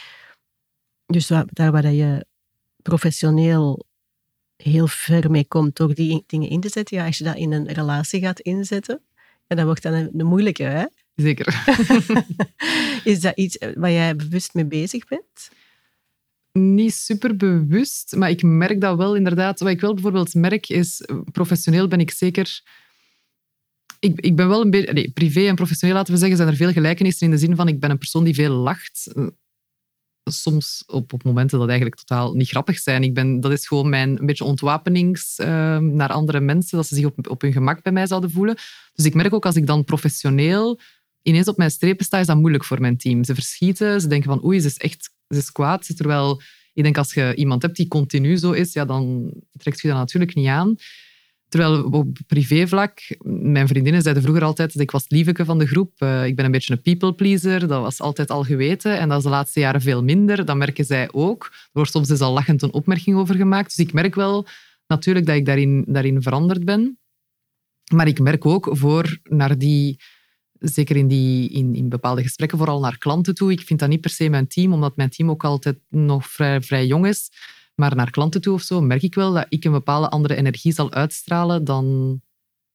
[1.05, 2.25] Dus waar, daar waar dat je
[2.81, 3.85] professioneel
[4.55, 7.51] heel ver mee komt door die dingen in te zetten, ja, als je dat in
[7.51, 9.01] een relatie gaat inzetten,
[9.47, 10.63] ja, dat wordt dan een, een moeilijke.
[10.63, 10.85] Hè?
[11.15, 11.63] Zeker.
[13.03, 15.49] Is dat iets waar jij bewust mee bezig bent?
[16.57, 19.59] niet super bewust, maar ik merk dat wel inderdaad.
[19.59, 22.61] Wat ik wel bijvoorbeeld merk is, eh, professioneel ben ik zeker...
[24.15, 25.11] Ik, ben wel een beetje...
[25.11, 27.79] Privé en professioneel, laten we zeggen, zijn er veel gelijkenissen in de zin van ik
[27.79, 29.11] ben een persoon die veel lacht.
[29.15, 29.27] Eh,
[30.29, 33.03] Soms op, op momenten dat eigenlijk totaal niet grappig zijn.
[33.03, 36.95] Ik ben, dat is gewoon mijn een beetje ontwapenings eh, naar andere mensen, dat ze
[36.95, 38.55] zich op, op hun gemak bij mij zouden voelen.
[38.93, 40.79] Dus ik merk ook als ik dan professioneel
[41.21, 43.23] ineens op mijn strepen sta, is dat moeilijk voor mijn team.
[43.23, 45.95] Ze verschieten, ze denken van oei, ze is echt ze is kwaad.
[45.95, 46.41] Terwijl
[46.73, 49.97] ik denk als je iemand hebt die continu zo is, ja, dan trekt je dat
[49.97, 50.75] natuurlijk niet aan.
[51.49, 55.67] Terwijl op privévlak, mijn vriendinnen zeiden vroeger altijd dat ik was het lieveke van de
[55.67, 55.91] groep.
[55.97, 58.99] Uh, ik ben een beetje een people pleaser, dat was altijd al geweten.
[58.99, 60.45] En dat is de laatste jaren veel minder.
[60.45, 61.43] Dat merken zij ook.
[61.43, 63.75] Er wordt soms dus al lachend een opmerking over gemaakt.
[63.75, 64.47] Dus ik merk wel
[64.87, 66.99] natuurlijk dat ik daarin, daarin veranderd ben.
[67.93, 69.99] Maar ik merk ook voor naar die
[70.59, 73.51] zeker in, die, in, in bepaalde gesprekken, vooral naar klanten toe.
[73.51, 76.61] Ik vind dat niet per se mijn team, omdat mijn team ook altijd nog vrij,
[76.61, 77.31] vrij jong is.
[77.79, 80.73] Maar naar klanten toe of zo merk ik wel dat ik een bepaalde andere energie
[80.73, 82.19] zal uitstralen dan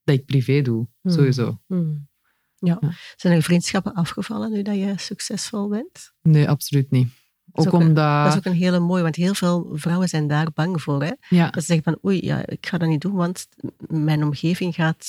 [0.03, 0.87] dat ik privé doe.
[1.01, 1.11] Hmm.
[1.11, 1.59] Sowieso.
[1.67, 2.07] Hmm.
[2.55, 2.77] Ja.
[2.81, 2.91] ja.
[3.15, 6.13] Zijn er vriendschappen afgevallen nu dat je succesvol bent?
[6.21, 7.07] Nee, absoluut niet.
[7.45, 8.05] Dat ook ook omdat...
[8.05, 11.03] Een, dat is ook een hele mooie, want heel veel vrouwen zijn daar bang voor.
[11.03, 11.11] Hè?
[11.29, 11.49] Ja.
[11.49, 13.47] Dat ze zeggen van, oei, ja, ik ga dat niet doen, want
[13.87, 15.07] mijn omgeving gaat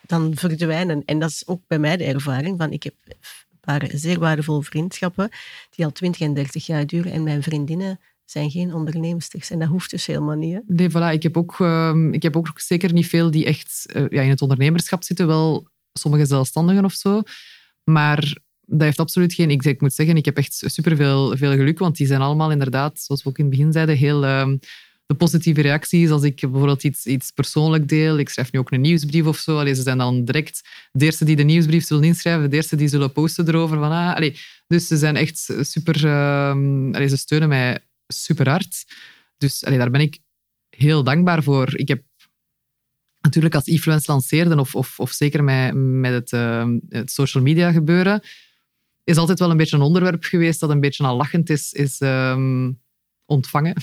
[0.00, 1.02] dan verdwijnen.
[1.04, 2.58] En dat is ook bij mij de ervaring.
[2.58, 3.16] Van, ik heb een
[3.60, 5.30] paar zeer waardevolle vriendschappen
[5.70, 7.12] die al 20 en 30 jaar duren.
[7.12, 8.00] En mijn vriendinnen
[8.30, 9.50] zijn geen onderneemsters.
[9.50, 10.62] En dat hoeft dus helemaal niet.
[10.66, 11.12] Nee, voilà.
[11.12, 14.30] Ik heb, ook, uh, ik heb ook zeker niet veel die echt uh, ja, in
[14.30, 15.26] het ondernemerschap zitten.
[15.26, 17.22] Wel sommige zelfstandigen of zo.
[17.84, 19.50] Maar dat heeft absoluut geen...
[19.50, 21.78] Ik, moet zeggen, ik heb echt superveel veel geluk.
[21.78, 24.24] Want die zijn allemaal inderdaad, zoals we ook in het begin zeiden, heel...
[24.24, 24.52] Uh,
[25.06, 28.18] de positieve reacties als ik bijvoorbeeld iets, iets persoonlijk deel.
[28.18, 29.66] Ik schrijf nu ook een nieuwsbrief of zo.
[29.66, 30.60] Ze zijn dan direct
[30.92, 33.78] de eerste die de nieuwsbrief zullen inschrijven, de eerste die zullen posten erover.
[33.78, 34.30] Van, ah,
[34.66, 36.08] dus ze zijn echt super...
[36.92, 38.84] Allee, ze steunen mij super hard.
[39.36, 40.18] Dus allee, daar ben ik
[40.68, 41.78] heel dankbaar voor.
[41.78, 42.02] Ik heb
[43.20, 47.72] natuurlijk als influence lanceerde, of, of, of zeker met, met het, uh, het social media
[47.72, 48.22] gebeuren,
[49.04, 52.00] is altijd wel een beetje een onderwerp geweest dat een beetje al lachend is, is
[52.00, 52.80] um,
[53.24, 53.76] ontvangen.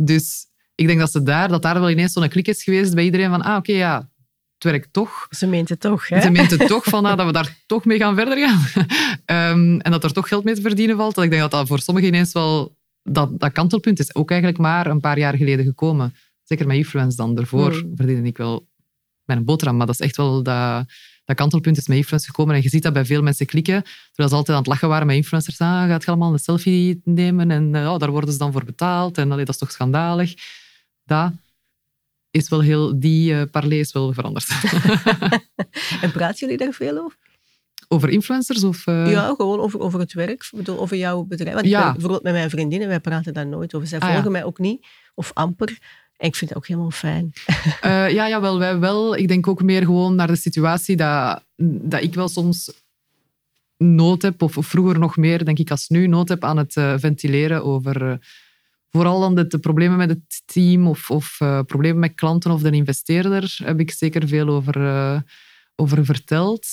[0.00, 3.04] Dus ik denk dat, ze daar, dat daar wel ineens zo'n klik is geweest bij
[3.04, 4.10] iedereen van ah, oké, okay, ja,
[4.54, 5.26] het werkt toch.
[5.30, 6.20] Ze meent het toch, hè?
[6.20, 8.60] Ze meent het toch, van, ah, dat we daar toch mee gaan verder gaan.
[9.52, 11.14] um, en dat er toch geld mee te verdienen valt.
[11.14, 12.76] Dat ik denk dat dat voor sommigen ineens wel...
[13.04, 16.14] Dat, dat kantelpunt is ook eigenlijk maar een paar jaar geleden gekomen.
[16.42, 17.34] Zeker met influence dan.
[17.34, 17.96] Daarvoor hmm.
[17.96, 18.66] verdiende ik wel
[19.24, 19.76] mijn boterham.
[19.76, 20.84] Maar dat is echt wel dat,
[21.24, 22.54] dat kantelpunt is met influence gekomen.
[22.54, 23.82] En je ziet dat bij veel mensen klikken.
[23.82, 25.60] Terwijl ze altijd aan het lachen waren met influencers.
[25.60, 27.50] Ah, gaat je allemaal een selfie nemen?
[27.50, 29.18] En oh, daar worden ze dan voor betaald.
[29.18, 30.34] En allee, dat is toch schandalig.
[31.04, 31.32] Dat
[32.30, 33.00] is wel heel...
[33.00, 34.48] Die uh, parley is wel veranderd.
[36.02, 37.23] en praten jullie daar veel over?
[37.88, 38.64] Over influencers?
[38.64, 39.10] Of, uh...
[39.10, 40.42] Ja, gewoon over, over het werk.
[40.42, 41.54] Ik bedoel, over jouw bedrijf.
[41.54, 41.82] Want ja.
[41.82, 43.88] ben, bijvoorbeeld met mijn vriendinnen, wij praten daar nooit over.
[43.88, 44.30] Zij ah, volgen ja.
[44.30, 44.86] mij ook niet.
[45.14, 45.78] Of amper.
[46.16, 47.32] En ik vind het ook helemaal fijn.
[47.84, 49.16] Uh, ja, jawel, wij wel.
[49.16, 51.42] Ik denk ook meer gewoon naar de situatie dat,
[51.82, 52.82] dat ik wel soms
[53.76, 56.76] nood heb, of, of vroeger nog meer, denk ik, als nu, nood heb aan het
[56.76, 58.18] uh, ventileren over
[58.90, 62.62] vooral dan de, de, problemen met het team of, of uh, problemen met klanten of
[62.62, 64.74] de investeerder, heb ik zeker veel over,
[65.76, 66.66] over verteld.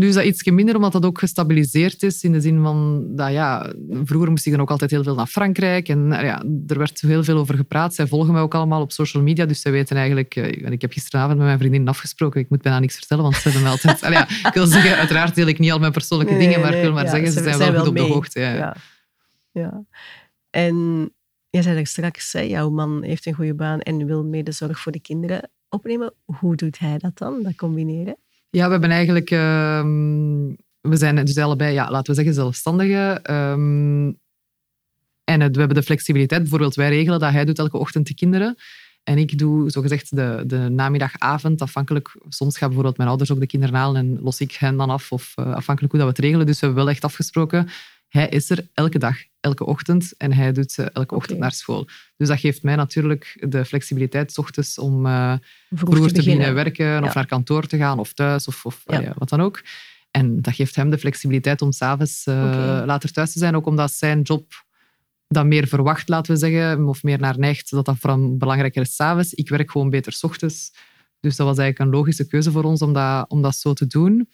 [0.00, 2.22] Nu is dat iets minder, omdat dat ook gestabiliseerd is.
[2.22, 3.72] In de zin van, dat, ja,
[4.04, 5.88] vroeger moest ik dan ook altijd heel veel naar Frankrijk.
[5.88, 7.94] En ja, er werd heel veel over gepraat.
[7.94, 9.46] Zij volgen mij ook allemaal op social media.
[9.46, 10.36] Dus zij weten eigenlijk...
[10.36, 12.40] Ik heb gisteravond met mijn vriendin afgesproken.
[12.40, 14.00] Ik moet bijna niks vertellen, want ze hebben mij altijd...
[14.12, 16.60] ja, ik wil zeggen, uiteraard deel ik niet al mijn persoonlijke nee, dingen.
[16.60, 18.40] Maar ik wil maar ja, zeggen, ze, ze zijn, zijn wel goed op de hoogte.
[18.40, 18.54] Ja.
[18.54, 18.76] Ja.
[19.52, 19.84] ja.
[20.50, 21.10] En
[21.50, 24.92] jij zei straks, hè, jouw man heeft een goede baan en wil mede zorg voor
[24.92, 26.14] de kinderen opnemen.
[26.24, 28.16] Hoe doet hij dat dan, dat combineren?
[28.50, 29.30] Ja, we hebben eigenlijk...
[29.30, 29.84] Uh,
[30.80, 33.34] we zijn dus allebei, ja, laten we zeggen, zelfstandigen.
[33.34, 34.18] Um,
[35.24, 36.40] en we hebben de flexibiliteit.
[36.40, 38.56] Bijvoorbeeld, wij regelen dat hij doet elke ochtend de kinderen.
[39.02, 42.16] En ik doe zogezegd de, de namiddagavond, afhankelijk.
[42.28, 45.12] Soms gaan bijvoorbeeld mijn ouders ook de kinderen halen en los ik hen dan af,
[45.12, 46.46] of uh, afhankelijk hoe dat we het regelen.
[46.46, 47.68] Dus we hebben wel echt afgesproken,
[48.10, 51.88] hij is er elke dag, elke ochtend, en hij doet uh, elke ochtend naar school.
[52.16, 55.34] Dus dat geeft mij natuurlijk de flexibiliteit, s ochtends, om uh,
[55.70, 57.02] vroeger te, beginnen werken, ja.
[57.02, 59.14] of naar kantoor te gaan, of thuis, of, of ja.
[59.18, 59.62] wat dan ook.
[60.10, 62.84] En dat geeft hem de flexibiliteit om s'avonds uh, okay.
[62.84, 64.64] later thuis te zijn, ook omdat zijn job
[65.28, 68.94] dat meer verwacht, laten we zeggen, of meer naar neigt, dat dat vooral belangrijker is
[68.94, 69.34] s'avonds.
[69.34, 70.72] Ik werk gewoon beter s ochtends.
[71.20, 73.86] Dus dat was eigenlijk een logische keuze voor ons om dat, om dat zo te
[73.86, 74.28] doen.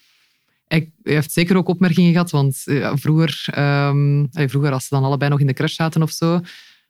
[0.69, 5.31] Hij heeft zeker ook opmerkingen gehad, want ja, vroeger, um, vroeger, als ze dan allebei
[5.31, 6.41] nog in de crash zaten of zo,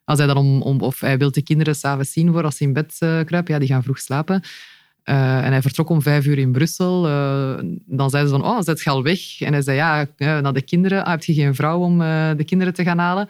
[0.04, 2.72] als hij dan om, of hij wil de kinderen s'avonds zien voor als ze in
[2.72, 4.42] bed uh, kruipen, ja, die gaan vroeg slapen.
[5.04, 7.02] Uh, en hij vertrok om vijf uur in Brussel.
[7.86, 9.40] Dan zeiden ze van, oh, zet je al weg?
[9.40, 11.04] En hij zei, ja, naar de kinderen.
[11.04, 11.98] Ah, heb je geen vrouw om
[12.36, 13.28] de kinderen te gaan halen?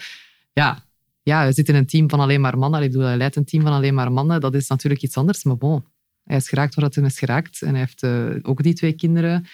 [0.52, 0.85] ja,
[1.22, 2.82] ja, we zitten in een team van alleen maar mannen.
[2.82, 4.40] Ik bedoel, hij leidt een team van alleen maar mannen.
[4.40, 5.44] Dat is natuurlijk iets anders.
[5.44, 5.85] Maar bon,
[6.24, 7.62] hij is geraakt waar hij is geraakt.
[7.62, 8.04] En hij heeft
[8.44, 9.46] ook die twee kinderen.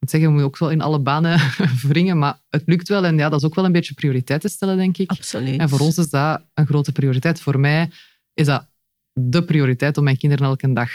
[0.00, 1.40] Moet zeggen, we moeten ook wel in alle banen
[1.88, 2.18] wringen.
[2.18, 3.04] Maar het lukt wel.
[3.04, 5.10] En ja, dat is ook wel een beetje prioriteiten stellen, denk ik.
[5.10, 5.60] Absoluut.
[5.60, 7.40] En voor ons is dat een grote prioriteit.
[7.40, 7.90] Voor mij
[8.34, 8.68] is dat
[9.12, 10.90] de prioriteit om mijn kinderen elke dag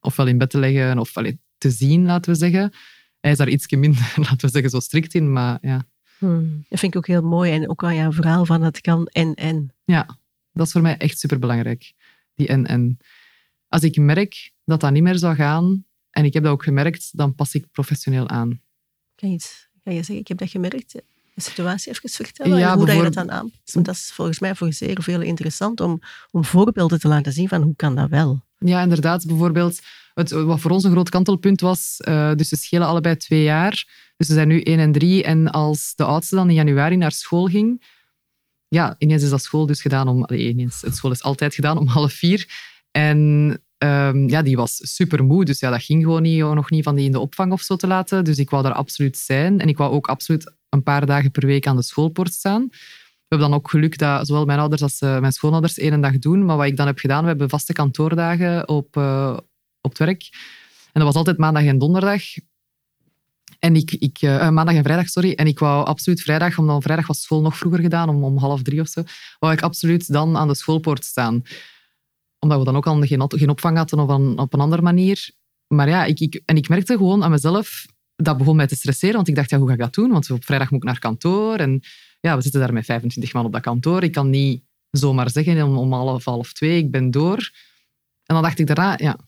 [0.00, 1.12] ofwel in bed te leggen of
[1.58, 2.72] te zien, laten we zeggen.
[3.20, 5.32] Hij is daar iets minder, laten we zeggen, zo strikt in.
[5.32, 5.86] Maar ja,
[6.22, 6.64] Hmm.
[6.68, 7.52] Dat vind ik ook heel mooi.
[7.52, 9.74] En ook al jouw verhaal van het kan en-en.
[9.84, 10.18] Ja,
[10.52, 11.92] dat is voor mij echt superbelangrijk.
[12.34, 12.98] Die en-en.
[13.68, 17.10] Als ik merk dat dat niet meer zou gaan, en ik heb dat ook gemerkt,
[17.12, 18.60] dan pas ik professioneel aan.
[19.14, 20.92] Kan je, iets, kan je zeggen, ik heb dat gemerkt?
[21.34, 23.74] De situatie even vertellen ja, hoe dat je dat dan aanpast?
[23.74, 27.48] Want dat is volgens mij voor zeer veel interessant om, om voorbeelden te laten zien
[27.48, 28.40] van hoe kan dat wel.
[28.58, 29.26] Ja, inderdaad.
[29.26, 29.80] Bijvoorbeeld,
[30.14, 33.86] het, wat voor ons een groot kantelpunt was, uh, dus ze schelen allebei twee jaar.
[34.16, 35.22] Dus ze zijn nu één en drie.
[35.22, 37.84] En als de oudste dan in januari naar school ging,
[38.68, 40.24] ja, ineens is dat school dus gedaan om...
[40.24, 42.70] Allee, ineens, het school is altijd gedaan om half vier.
[42.90, 45.44] En um, ja, die was super moe.
[45.44, 47.76] Dus ja, dat ging gewoon niet, nog niet van die in de opvang of zo
[47.76, 48.24] te laten.
[48.24, 49.60] Dus ik wou daar absoluut zijn.
[49.60, 52.68] En ik wou ook absoluut een paar dagen per week aan de schoolpoort staan.
[52.68, 56.18] We hebben dan ook geluk dat zowel mijn ouders als uh, mijn schoonouders één dag
[56.18, 56.44] doen.
[56.44, 59.36] Maar wat ik dan heb gedaan, we hebben vaste kantoordagen op, uh,
[59.80, 60.28] op het werk.
[60.92, 62.22] En dat was altijd maandag en donderdag.
[63.58, 65.32] En ik, ik uh, maandag en vrijdag, sorry.
[65.32, 68.62] En ik wou absoluut vrijdag, omdat vrijdag was school nog vroeger gedaan, om, om half
[68.62, 69.02] drie of zo,
[69.38, 71.42] wou ik absoluut dan aan de schoolpoort staan.
[72.42, 75.30] Omdat we dan ook al geen, geen opvang hadden of op een andere manier.
[75.66, 79.14] Maar ja, ik, ik, en ik merkte gewoon aan mezelf, dat begon mij te stresseren,
[79.14, 80.10] want ik dacht, ja, hoe ga ik dat doen?
[80.10, 81.82] Want op vrijdag moet ik naar kantoor en
[82.20, 84.02] ja, we zitten daar met 25 man op dat kantoor.
[84.02, 87.50] Ik kan niet zomaar zeggen om, om half, half twee, ik ben door.
[88.24, 89.18] En dan dacht ik daarna, ja,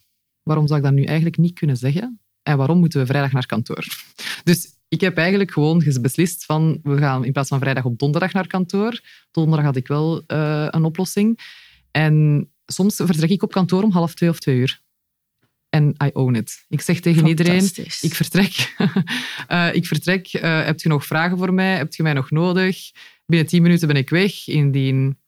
[0.42, 2.20] waarom zou ik dat nu eigenlijk niet kunnen zeggen?
[2.42, 3.85] En waarom moeten we vrijdag naar kantoor?
[4.44, 8.33] Dus ik heb eigenlijk gewoon beslist van we gaan in plaats van vrijdag op donderdag
[8.33, 9.00] naar kantoor.
[9.31, 11.38] Donderdag had ik wel uh, een oplossing.
[11.90, 14.83] En soms vertrek ik op kantoor om half twee of twee uur.
[15.68, 16.64] En I own it.
[16.68, 18.74] Ik zeg tegen iedereen, ik vertrek.
[19.48, 20.35] uh, ik vertrek.
[20.35, 21.77] Uh, heb je nog vragen voor mij?
[21.77, 22.90] Heb je mij nog nodig?
[23.27, 24.46] Binnen tien minuten ben ik weg.
[24.46, 25.18] Indien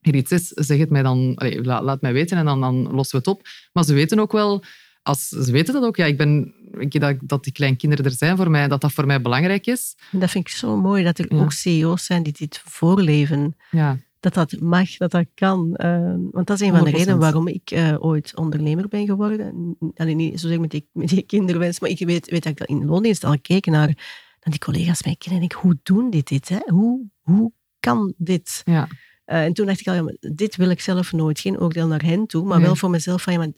[0.00, 1.32] er iets is, zeg het mij dan.
[1.62, 3.48] Laat, laat, mij weten en dan, dan lossen we het op.
[3.72, 4.64] Maar ze weten ook wel
[5.02, 5.96] als, ze weten dat ook.
[5.96, 9.06] Ja, ik ben, ik, dat, dat die kleinkinderen er zijn voor mij, dat dat voor
[9.06, 9.96] mij belangrijk is.
[10.10, 13.56] Dat vind ik zo mooi, dat er ook CEO's zijn die dit voorleven.
[13.70, 13.98] Ja.
[14.20, 15.74] Dat dat mag, dat dat kan.
[15.76, 19.76] Uh, want dat is een van de redenen waarom ik uh, ooit ondernemer ben geworden.
[19.94, 22.68] Alleen niet zozeer met die, met die kinderwens, maar ik weet, weet dat ik dat
[22.68, 23.96] in loondienst al keken naar, naar
[24.40, 25.40] die collega's mij kennen.
[25.40, 26.48] En ik, hoe doen die dit?
[26.48, 26.58] Hè?
[26.64, 28.62] Hoe, hoe kan dit?
[28.64, 28.88] Ja.
[29.26, 31.40] Uh, en toen dacht ik al, ja, dit wil ik zelf nooit.
[31.40, 32.66] Geen oordeel naar hen toe, maar nee.
[32.66, 33.22] wel voor mezelf.
[33.22, 33.48] Van, ja, maar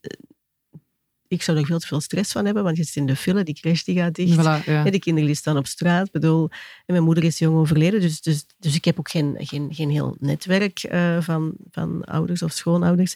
[1.33, 3.43] ik zou er veel te veel stress van hebben, want je zit in de file,
[3.43, 4.39] die crash die gaat dicht.
[4.39, 4.83] Voilà, ja.
[4.83, 6.11] De kinderen staan op straat.
[6.11, 6.49] Bedoel,
[6.87, 9.91] en mijn moeder is jong overleden, dus, dus, dus ik heb ook geen, geen, geen
[9.91, 13.15] heel netwerk uh, van, van ouders of schoonouders.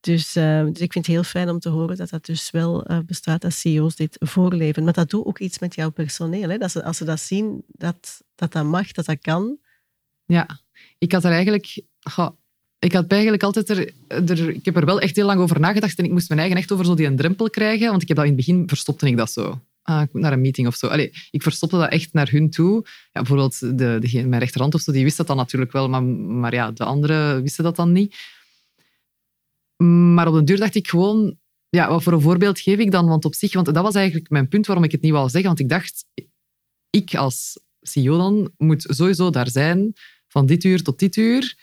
[0.00, 2.90] Dus, uh, dus ik vind het heel fijn om te horen dat dat dus wel
[2.90, 4.84] uh, bestaat, dat CEO's dit voorleven.
[4.84, 6.48] Maar dat doet ook iets met jouw personeel.
[6.48, 6.58] Hè?
[6.58, 9.58] Dat ze, als ze dat zien, dat, dat dat mag, dat dat kan.
[10.24, 10.60] Ja,
[10.98, 11.82] ik had er eigenlijk...
[12.00, 12.30] Goh,
[12.78, 15.98] ik had eigenlijk altijd er, er, Ik heb er wel echt heel lang over nagedacht
[15.98, 18.16] en ik moest mijn eigen echt over zo die een drempel krijgen, want ik heb
[18.16, 19.60] dat in het begin verstopte ik dat zo.
[19.82, 20.86] Ah, ik moet naar een meeting of zo.
[20.86, 22.84] Allee, ik verstopte dat echt naar hun toe.
[22.84, 26.02] Ja, bijvoorbeeld de, de, mijn rechterhand of zo, die wist dat dan natuurlijk wel, maar,
[26.02, 28.16] maar ja, de anderen wisten dat dan niet.
[30.12, 33.06] Maar op den duur dacht ik gewoon, ja, wat voor een voorbeeld geef ik dan?
[33.06, 35.48] Want op zich, want dat was eigenlijk mijn punt waarom ik het niet wou zeggen.
[35.48, 36.04] Want ik dacht,
[36.90, 39.92] ik als CEO dan moet sowieso daar zijn
[40.28, 41.56] van dit uur tot dit uur.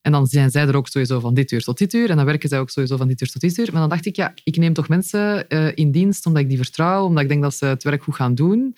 [0.00, 2.10] En dan zijn zij er ook sowieso van dit uur tot dit uur.
[2.10, 3.68] En dan werken zij ook sowieso van dit uur tot dit uur.
[3.72, 6.56] Maar dan dacht ik, ja, ik neem toch mensen uh, in dienst omdat ik die
[6.56, 8.76] vertrouw, omdat ik denk dat ze het werk goed gaan doen.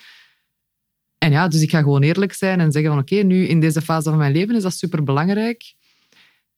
[1.18, 3.60] En ja, dus ik ga gewoon eerlijk zijn en zeggen van oké, okay, nu in
[3.60, 5.74] deze fase van mijn leven is dat superbelangrijk.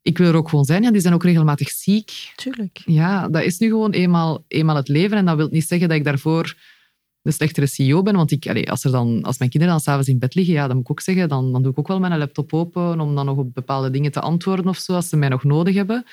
[0.02, 0.82] ik wil er ook gewoon zijn.
[0.82, 2.32] Ja, die zijn ook regelmatig ziek.
[2.36, 2.82] Tuurlijk.
[2.84, 5.16] Ja, dat is nu gewoon eenmaal, eenmaal het leven.
[5.16, 6.56] En dat wil niet zeggen dat ik daarvoor
[7.22, 8.16] de slechtere CEO ben.
[8.16, 10.76] Want ik, als, er dan, als mijn kinderen dan s'avonds in bed liggen, ja, dan
[10.76, 13.26] moet ik ook zeggen, dan, dan doe ik ook wel mijn laptop open om dan
[13.26, 16.04] nog op bepaalde dingen te antwoorden of zo, als ze mij nog nodig hebben.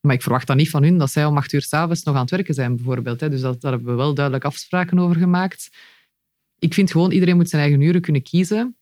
[0.00, 2.20] Maar ik verwacht dan niet van hun dat zij om acht uur s'avonds nog aan
[2.20, 3.20] het werken zijn, bijvoorbeeld.
[3.20, 3.28] Hè.
[3.28, 5.70] Dus dat, daar hebben we wel duidelijk afspraken over gemaakt.
[6.58, 8.76] Ik vind gewoon, iedereen moet zijn eigen uren kunnen kiezen.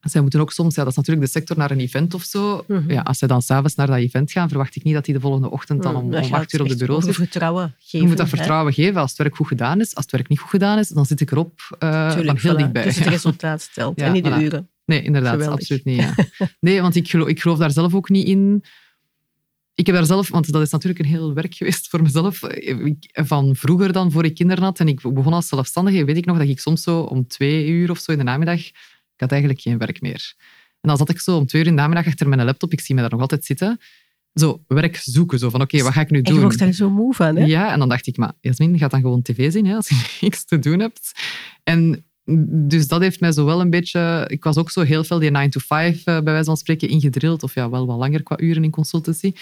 [0.00, 2.64] Zij moeten ook soms, ja, dat is natuurlijk de sector, naar een event of zo.
[2.68, 2.90] Mhm.
[2.92, 5.20] Ja, als zij dan s'avonds naar dat event gaan, verwacht ik niet dat die de
[5.20, 7.14] volgende ochtend dan Mm, om, om acht uur op de bureau zit.
[7.14, 7.98] vertrouwen geven.
[8.00, 8.36] Je moet dat hè.
[8.36, 9.94] vertrouwen geven als het werk goed gedaan is.
[9.94, 12.54] Als het werk niet goed gedaan is, dan zit ik erop eh, Tuurlijk, van heel
[12.58, 12.62] voilà.
[12.62, 12.84] dichtbij.
[12.84, 14.42] Dus het resultaat telt Ja, en niet de voilà.
[14.42, 14.68] uren.
[14.84, 15.58] Nee, inderdaad, Geweldig.
[15.58, 15.96] absoluut niet.
[15.98, 16.14] Ja.
[16.60, 18.64] Nee, want ik geloof, ik geloof daar zelf ook niet in.
[19.74, 22.42] Ik heb daar zelf, want dat is natuurlijk een heel werk geweest voor mezelf.
[22.42, 26.24] Ik- Van vroeger dan, voor ik kinderen had en ik begon als zelfstandige, weet ik
[26.24, 28.60] nog dat ik soms zo om twee uur of zo in de namiddag,
[29.20, 30.34] ik had eigenlijk geen werk meer.
[30.80, 32.80] En dan zat ik zo om twee uur in de namiddag achter mijn laptop, ik
[32.80, 33.80] zie me daar nog altijd zitten,
[34.34, 36.40] zo werk zoeken, zo van oké, wat ga ik nu En je doen?
[36.40, 37.44] wordt daar zo moe van, hè?
[37.44, 40.16] Ja, en dan dacht ik, maar Jasmin, gaat dan gewoon tv zien hè, als je
[40.20, 41.12] niks te doen hebt.
[41.64, 42.04] En
[42.68, 44.24] dus dat heeft mij zo wel een beetje...
[44.28, 46.88] Ik was ook zo heel veel die 9 to 5 eh, bij wijze van spreken
[46.88, 47.42] ingedrild.
[47.42, 49.32] Of ja, wel wat langer qua uren in consultancy.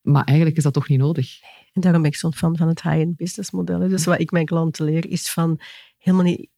[0.00, 1.40] Maar eigenlijk is dat toch niet nodig.
[1.72, 3.88] En daarom ben ik zo'n fan van het high-end business model.
[3.88, 5.60] Dus wat ik mijn klanten leer, is van
[5.98, 6.48] helemaal niet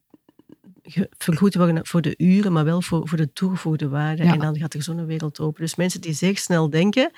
[1.18, 4.24] vergoed worden voor de uren, maar wel voor, voor de toegevoegde waarde.
[4.24, 4.32] Ja.
[4.32, 5.60] En dan gaat er zo'n wereld open.
[5.62, 7.10] Dus mensen die zeer snel denken,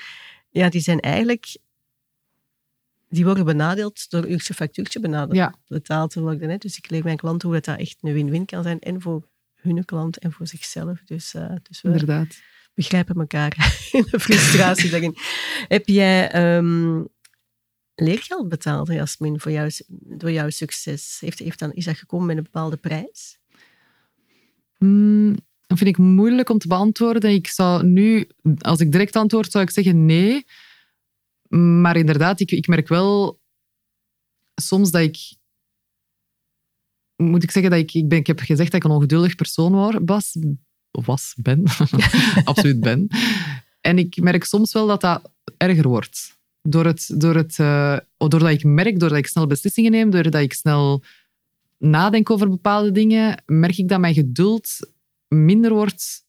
[0.51, 1.57] ja, die zijn eigenlijk...
[3.09, 5.55] Die worden benadeeld door uurtje factuurtje benadeeld, Ja.
[5.67, 6.49] betaald te worden.
[6.51, 6.57] Hè.
[6.57, 8.79] Dus ik leer mijn klanten hoe dat, dat echt een win-win kan zijn.
[8.81, 11.01] En voor hun klant en voor zichzelf.
[11.05, 12.41] Dus, eh, dus we, Inderdaad.
[12.75, 13.57] begrijpen elkaar
[13.93, 15.17] in de frustratie daarin.
[15.69, 17.03] Heb jij ehm,
[17.95, 21.17] leergeld betaald, Jasmin, voor jouw, door jouw succes?
[21.21, 23.39] Heeft, heeft dan, is dat gekomen met een bepaalde prijs?
[24.79, 27.31] Hmm, dat vind ik moeilijk om te beantwoorden.
[27.31, 30.47] Ik zou nu, als ik direct antwoord, zou ik zeggen nee.
[31.49, 33.41] Maar inderdaad, ik, ik merk wel
[34.55, 35.19] soms dat ik...
[37.17, 37.95] Moet ik zeggen dat ik...
[37.95, 40.37] Ik, ben, ik heb gezegd dat ik een ongeduldig persoon wa- was.
[40.91, 41.63] Was, ben.
[42.45, 43.09] Absoluut ben.
[43.81, 46.39] En ik merk soms wel dat dat erger wordt.
[46.63, 50.53] Door het, door het, eh, doordat ik merk, doordat ik snel beslissingen neem, doordat ik
[50.53, 51.05] snel
[51.91, 54.69] nadenk over bepaalde dingen, merk ik dat mijn geduld
[55.29, 56.25] minder wordt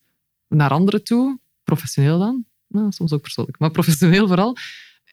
[0.47, 1.39] naar anderen toe.
[1.63, 2.45] Professioneel dan.
[2.67, 4.55] Nou, soms ook persoonlijk, maar professioneel vooral.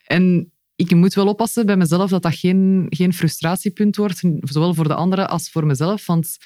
[0.05, 4.89] En ik moet wel oppassen bij mezelf dat dat geen, geen frustratiepunt wordt, zowel voor
[4.89, 6.07] de anderen als voor mezelf.
[6.07, 6.37] Want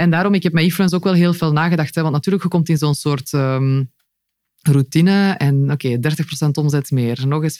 [0.00, 1.94] en daarom, ik heb met influence ook wel heel veel nagedacht.
[1.94, 3.84] Hè, want natuurlijk, je komt in zo'n soort ehm,
[4.60, 5.98] routine en oké,
[6.46, 7.58] 30% omzet meer, nog eens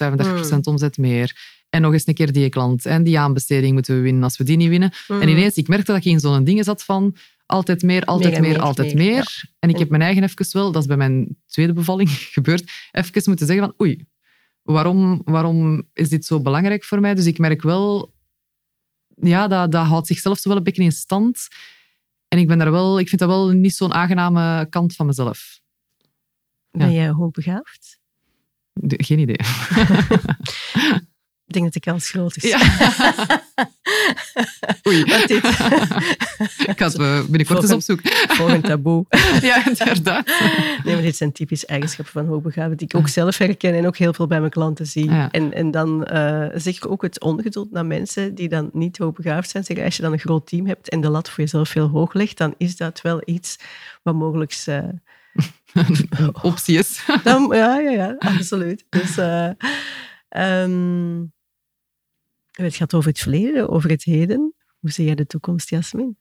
[0.57, 1.59] 35% omzet meer.
[1.71, 2.87] En nog eens een keer die klant.
[2.87, 4.93] En die aanbesteding moeten we winnen als we die niet winnen.
[5.09, 7.17] En ineens, ik merkte dat ik in zo'n ding zat van
[7.47, 9.45] altijd meer, altijd Meer meer, en meer, altijd meer, meer.
[9.59, 13.23] En ik heb mijn eigen even wel, dat is bij mijn tweede bevalling gebeurd, even
[13.25, 14.07] moeten zeggen van oei,
[14.63, 17.15] waarom, waarom is dit zo belangrijk voor mij?
[17.15, 18.15] Dus ik merk wel,
[19.15, 21.49] ja, dat, dat houdt zichzelf zo wel een beetje in stand.
[22.29, 25.61] En ik, ben daar wel, ik vind dat wel niet zo'n aangename kant van mezelf.
[26.71, 27.99] Ben jij hoogbegaafd?
[28.87, 29.37] Geen idee.
[31.51, 32.43] Ik denk dat de kans groot is.
[32.51, 32.59] Ja.
[34.89, 35.05] Oei.
[35.05, 35.45] Wat dit?
[36.71, 38.11] Ik ga het eh, binnenkort eens opzoeken.
[38.29, 39.05] Volgend taboe.
[39.41, 40.27] Ja, inderdaad.
[40.85, 43.97] Nee, maar dit zijn typische eigenschappen van hoogbegaafden die ik ook zelf herken en ook
[43.97, 45.11] heel veel bij mijn klanten zie.
[45.11, 45.31] Ja.
[45.31, 49.51] En, en dan eh zeg ik ook het ongeduld naar mensen die dan niet hoogbegaafd
[49.51, 49.65] zijn.
[49.65, 52.13] Zeg, als je dan een groot team hebt en de lat voor jezelf veel hoog
[52.13, 53.59] legt, dan is dat wel iets
[54.03, 54.63] wat mogelijk...
[54.67, 54.79] eh,
[56.43, 57.05] Optie is.
[57.23, 58.85] dan, ja, ja, ja, absoluut.
[58.89, 59.17] Dus...
[59.17, 59.51] eh
[60.29, 61.23] ehm,
[62.65, 64.55] het gaat over het verleden, over het heden.
[64.79, 66.17] Hoe zie jij de toekomst, Jasmin?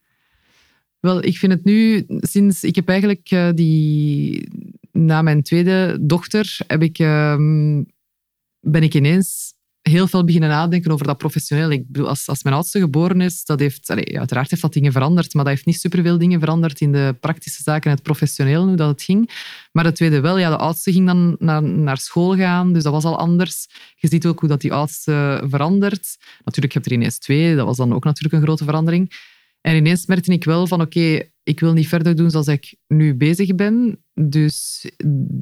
[1.00, 4.48] Wel, ik vind het nu, sinds ik heb eigenlijk eh, die,
[4.92, 7.82] na mijn tweede dochter, heb ik, ehm,
[8.60, 9.49] ben ik ineens
[9.82, 11.70] heel veel beginnen nadenken over dat professioneel.
[11.70, 15.34] Ik bedoel, als, als mijn oudste geboren is, dat heeft, uiteraard heeft dat dingen veranderd,
[15.34, 18.88] maar dat heeft niet superveel dingen veranderd in de praktische zaken, het professioneel, hoe dat
[18.88, 19.30] het ging.
[19.72, 22.92] Maar de tweede wel, ja, de oudste ging dan naar, naar school gaan, dus dat
[22.92, 23.66] was al anders.
[23.96, 26.16] Je ziet ook hoe dat die oudste verandert.
[26.44, 29.12] Natuurlijk, je er ineens twee, dat was dan ook natuurlijk een grote verandering.
[29.60, 33.14] En ineens merkte ik wel van oké, ik wil niet verder doen zoals ik nu
[33.14, 34.04] bezig ben.
[34.14, 34.86] Dus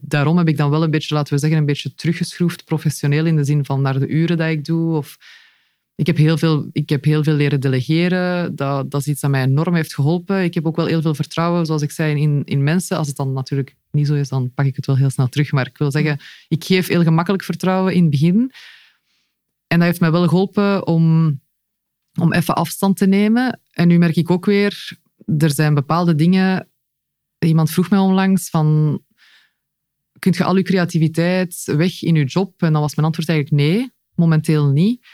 [0.01, 3.37] daarom heb ik dan wel een beetje, laten we zeggen, een beetje teruggeschroefd professioneel in
[3.37, 4.97] de zin van naar de uren dat ik doe.
[4.97, 5.19] Of
[5.95, 8.57] ik heb heel veel, ik heb heel veel leren delegeren.
[8.57, 10.43] Dat, dat is iets dat mij enorm heeft geholpen.
[10.43, 12.97] Ik heb ook wel heel veel vertrouwen, zoals ik zei, in, in mensen.
[12.97, 15.53] Als het dan natuurlijk niet zo is, dan pak ik het wel heel snel terug.
[15.53, 18.53] Maar ik wil zeggen, ik geef heel gemakkelijk vertrouwen in het begin.
[19.67, 21.41] En dat heeft mij wel geholpen om,
[22.21, 23.61] om even afstand te nemen.
[23.71, 24.99] En nu merk ik ook weer,
[25.39, 26.69] er zijn bepaalde dingen...
[27.39, 29.01] Iemand vroeg mij onlangs van...
[30.19, 32.63] kun je al je creativiteit weg in je job?
[32.63, 35.07] En dan was mijn antwoord eigenlijk nee, momenteel niet.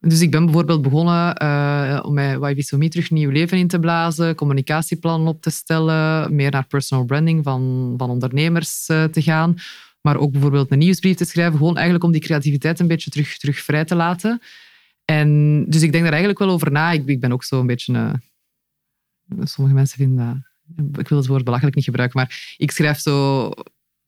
[0.00, 4.34] Dus ik ben bijvoorbeeld begonnen uh, om met YVSOMI terug nieuw leven in te blazen,
[4.34, 9.54] communicatieplannen op te stellen, meer naar personal branding van, van ondernemers uh, te gaan.
[10.00, 13.38] Maar ook bijvoorbeeld een nieuwsbrief te schrijven, gewoon eigenlijk om die creativiteit een beetje terug,
[13.38, 14.40] terug vrij te laten.
[15.06, 16.90] En dus ik denk daar eigenlijk wel over na.
[16.90, 17.92] Ik, ik ben ook zo een beetje...
[17.92, 18.12] Uh,
[19.42, 21.00] sommige mensen vinden dat...
[21.00, 23.50] Ik wil het woord belachelijk niet gebruiken, maar ik schrijf zo...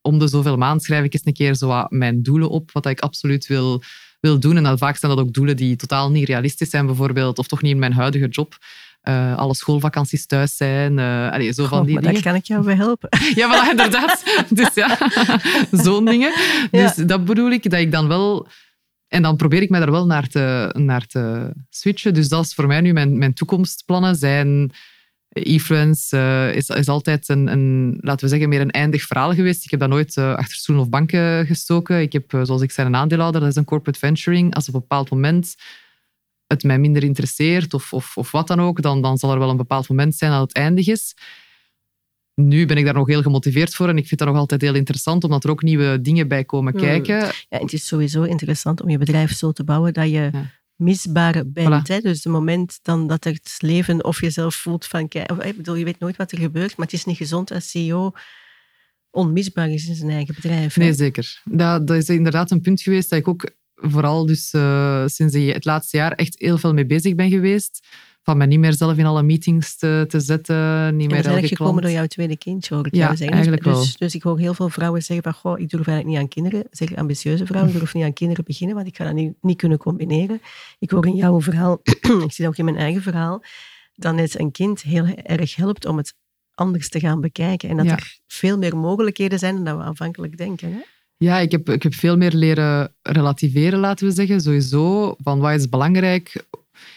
[0.01, 3.01] Om de zoveel maand schrijf ik eens een keer zo mijn doelen op, wat ik
[3.01, 3.83] absoluut wil,
[4.21, 4.57] wil doen.
[4.57, 7.39] En dan vaak zijn dat ook doelen die totaal niet realistisch zijn, bijvoorbeeld.
[7.39, 8.59] Of toch niet in mijn huidige job.
[9.09, 10.99] Uh, alle schoolvakanties thuis zijn.
[10.99, 12.23] Uh, allez, zo van die maar dingen.
[12.23, 13.09] daar kan ik jou bij helpen.
[13.35, 14.25] ja, voilà, inderdaad.
[14.49, 14.99] dus ja,
[15.85, 16.33] zo'n dingen.
[16.71, 18.49] Dus dat bedoel ik, dat ik dan wel...
[19.09, 22.15] En dan probeer ik mij daar wel naar te, naar te switchen.
[22.15, 24.17] Dus dat is voor mij nu mijn, mijn toekomstplannen.
[24.17, 24.71] Zijn
[25.29, 29.65] e-friends uh, is, is altijd een, een, laten we zeggen, meer een eindig verhaal geweest.
[29.65, 32.01] Ik heb dat nooit uh, achter stoelen of banken gestoken.
[32.01, 33.41] Ik heb, zoals ik zei, een aandeelhouder.
[33.41, 34.55] Dat is een corporate venturing.
[34.55, 35.55] Als op een bepaald moment
[36.47, 39.51] het mij minder interesseert of, of, of wat dan ook, dan, dan zal er wel
[39.51, 41.15] een bepaald moment zijn dat het eindig is.
[42.39, 44.75] Nu ben ik daar nog heel gemotiveerd voor en ik vind dat nog altijd heel
[44.75, 47.17] interessant, omdat er ook nieuwe dingen bij komen kijken.
[47.17, 50.51] Ja, het is sowieso interessant om je bedrijf zo te bouwen dat je ja.
[50.77, 51.89] misbaar bent.
[51.89, 51.95] Voilà.
[51.95, 52.01] Hè?
[52.01, 55.09] Dus het moment dan dat het leven of jezelf voelt van...
[55.09, 57.71] Kijk, ik bedoel, je weet nooit wat er gebeurt, maar het is niet gezond als
[57.71, 58.13] CEO
[59.11, 60.75] onmisbaar is in zijn eigen bedrijf.
[60.75, 60.83] Hè?
[60.83, 61.41] Nee, zeker.
[61.45, 65.65] Dat, dat is inderdaad een punt geweest dat ik ook vooral dus uh, sinds het
[65.65, 67.87] laatste jaar echt heel veel mee bezig ben geweest.
[68.29, 70.97] Van mij niet meer zelf in alle meetings te, te zetten.
[70.97, 73.31] Niet meer dat is gekomen door jouw tweede kindje, hoor ik ja, zeggen.
[73.31, 73.83] eigenlijk dus, wel.
[73.83, 76.29] Dus, dus ik hoor heel veel vrouwen zeggen van, goh, ik durf eigenlijk niet aan
[76.29, 76.69] kinderen.
[76.71, 79.57] Zeg ambitieuze vrouwen, ik durf niet aan kinderen beginnen, want ik ga dat niet, niet
[79.57, 80.41] kunnen combineren.
[80.79, 81.81] Ik hoor in jouw verhaal,
[82.27, 83.43] ik zie dat ook in mijn eigen verhaal,
[83.95, 86.15] dat net een kind heel erg helpt om het
[86.55, 87.69] anders te gaan bekijken.
[87.69, 87.97] En dat Ja.
[87.97, 90.73] er veel meer mogelijkheden zijn dan we aanvankelijk denken.
[90.73, 90.81] Hè?
[91.17, 94.41] Ja, ik heb, ik heb veel meer leren relativeren, laten we zeggen.
[94.41, 96.45] Sowieso, van wat is belangrijk.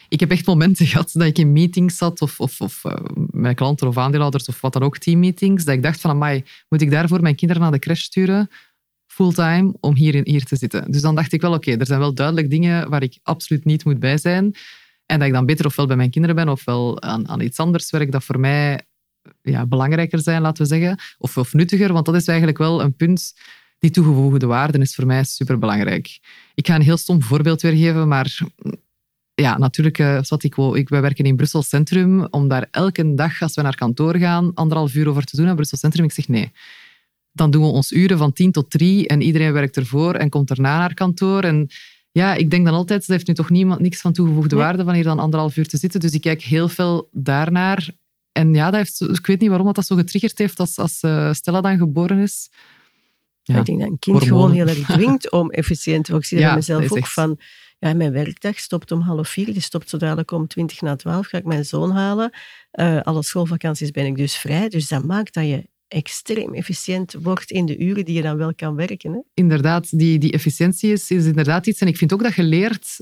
[0.10, 2.94] Ik heb echt momenten gehad dat ik in meetings zat, of, of, of uh,
[3.30, 6.82] met klanten of aandeelhouders, of wat dan ook, teammeetings, dat ik dacht van, amai, moet
[6.82, 8.50] ik daarvoor mijn kinderen naar de crash sturen,
[9.08, 10.92] fulltime, om hier, in, hier te zitten?
[10.92, 13.86] Dus dan dacht ik wel, oké, er zijn wel duidelijk dingen waar ik absoluut niet
[13.86, 14.56] moet bij zijn.
[15.06, 17.90] En dat ik dan beter ofwel bij mijn kinderen ben, ofwel aan, aan iets anders
[17.90, 18.82] werk dat voor mij
[19.42, 21.00] ja, belangrijker zijn, laten we zeggen.
[21.18, 23.34] Of, of nuttiger, want dat is eigenlijk wel een punt
[23.80, 26.20] die toegevoegde waarde is voor mij superbelangrijk.
[26.56, 28.40] Ik ga een heel stom voorbeeld weergeven, maar
[29.34, 33.42] ja, natuurlijk, uh, wat ik, ik, wij werken in Brussel Centrum, om daar elke dag,
[33.42, 36.06] als we naar kantoor gaan, anderhalf uur over te doen aan Brussel Centrum.
[36.06, 36.52] Ik zeg nee.
[37.32, 40.48] Dan doen we ons uren van tien tot drie en iedereen werkt ervoor en komt
[40.48, 41.44] daarna naar kantoor.
[41.44, 41.68] En
[42.12, 44.64] ja, ik denk dan altijd, dat heeft nu toch niemand niks van toegevoegde Nee.
[44.64, 46.00] waarde van hier dan anderhalf uur te zitten.
[46.00, 47.90] Dus ik kijk heel veel daarnaar.
[48.32, 51.02] En ja, dat heeft, ik weet niet waarom dat, dat zo getriggerd heeft als, als
[51.04, 52.50] uh, Stella dan geboren is.
[53.44, 53.60] Ja.
[53.60, 54.28] Ik denk dat een kind Hormonen.
[54.56, 56.30] gewoon heel erg dwingt om efficiënt te worden.
[56.30, 57.40] Ik zie dat Ja, mezelf ook echt- van...
[57.84, 59.46] Ja, mijn werkdag stopt om half vier.
[59.46, 61.28] Die stopt zo dadelijk om twintig na twaalf.
[61.28, 62.32] Ga ik mijn zoon halen.
[62.72, 64.70] Eh, alle schoolvakanties ben ik dus vrij.
[64.70, 68.56] Dus dat maakt dat je extreem efficiënt wordt in de uren die je dan wel
[68.56, 69.12] kan werken.
[69.12, 69.20] Hè?
[69.34, 71.82] inderdaad, die, die efficiëntie is, is inderdaad iets.
[71.82, 72.98] En ik vind ook dat je leert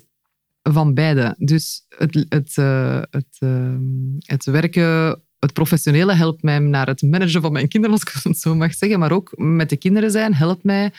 [0.61, 1.35] van beide.
[1.37, 3.75] Dus het, het, uh, het, uh,
[4.19, 8.39] het werken, het professionele helpt mij naar het managen van mijn kinderen, als ik het
[8.39, 8.99] zo mag zeggen.
[8.99, 10.91] Maar ook met de kinderen zijn helpt mij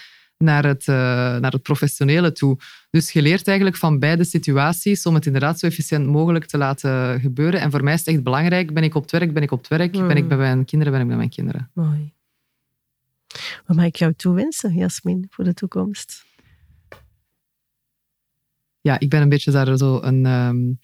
[0.44, 0.94] naar het, uh,
[1.36, 2.58] naar het professionele toe.
[2.90, 7.20] Dus je leert eigenlijk van beide situaties om het inderdaad zo efficiënt mogelijk te laten
[7.20, 7.60] gebeuren.
[7.60, 9.58] En voor mij is het echt belangrijk, ben ik op het werk, ben ik op
[9.58, 9.96] het werk.
[9.96, 10.08] Mm.
[10.08, 11.70] Ben ik bij mijn kinderen, ben ik bij mijn kinderen.
[11.74, 12.12] Mooi.
[13.66, 16.28] Wat mag ik jou toewensen, Jasmin, voor de toekomst?
[18.80, 20.26] ja, ik ben een beetje daar zo een.
[20.26, 20.78] Um,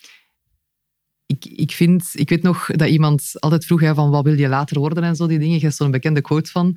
[1.27, 4.49] ik, ik vind, ik weet nog dat iemand altijd vroeg hè, van wat wil je
[4.49, 5.55] later worden en zo die dingen.
[5.55, 6.77] Je hebt zo'n bekende quote van.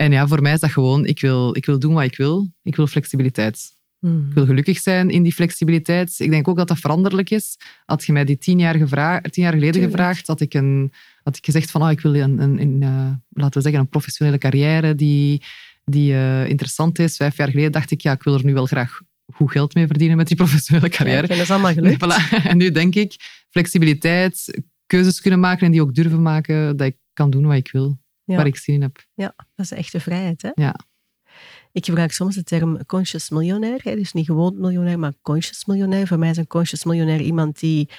[0.00, 2.52] En ja, voor mij is dat gewoon, ik wil, ik wil doen wat ik wil.
[2.62, 3.72] Ik wil flexibiliteit.
[3.98, 4.26] Hmm.
[4.28, 6.14] Ik wil gelukkig zijn in die flexibiliteit.
[6.18, 7.56] Ik denk ook dat dat veranderlijk is.
[7.84, 9.92] Had je mij die tien jaar, tien jaar geleden Tuurlijk.
[9.92, 10.92] gevraagd, had ik, een,
[11.22, 13.88] had ik gezegd van oh, ik wil een, een, een uh, laten we zeggen, een
[13.88, 15.42] professionele carrière die,
[15.84, 17.16] die uh, interessant is.
[17.16, 19.00] Vijf jaar geleden dacht ik, ja, ik wil er nu wel graag
[19.32, 21.22] goed geld mee verdienen met die professionele carrière.
[21.22, 22.02] Ja, dat is allemaal gelukt.
[22.04, 22.42] Voilà.
[22.44, 23.14] En nu denk ik,
[23.50, 27.70] flexibiliteit, keuzes kunnen maken en die ook durven maken, dat ik kan doen wat ik
[27.72, 27.98] wil,
[28.30, 28.36] ja.
[28.36, 29.04] waar ik zin in heb.
[29.14, 30.42] Ja, dat is echte vrijheid.
[30.42, 30.50] Hè?
[30.54, 30.74] Ja.
[31.72, 33.80] Ik gebruik soms de term conscious miljonair.
[33.82, 33.94] Hè?
[33.94, 36.06] Dus niet gewoon miljonair, maar conscious miljonair.
[36.06, 37.90] Voor mij is een conscious miljonair iemand die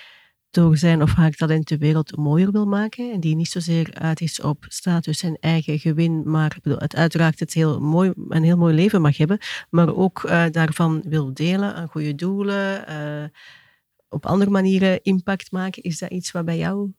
[0.51, 3.11] door zijn of haar talent de wereld mooier wil maken.
[3.11, 7.39] En die niet zozeer uit is op status en eigen gewin, maar bedoel, het uiteraard
[7.39, 9.37] het heel mooi, een heel mooi leven mag hebben,
[9.69, 13.29] maar ook uh, daarvan wil delen aan goede doelen, uh,
[14.09, 15.83] op andere manieren impact maken.
[15.83, 16.91] Is dat iets wat bij jou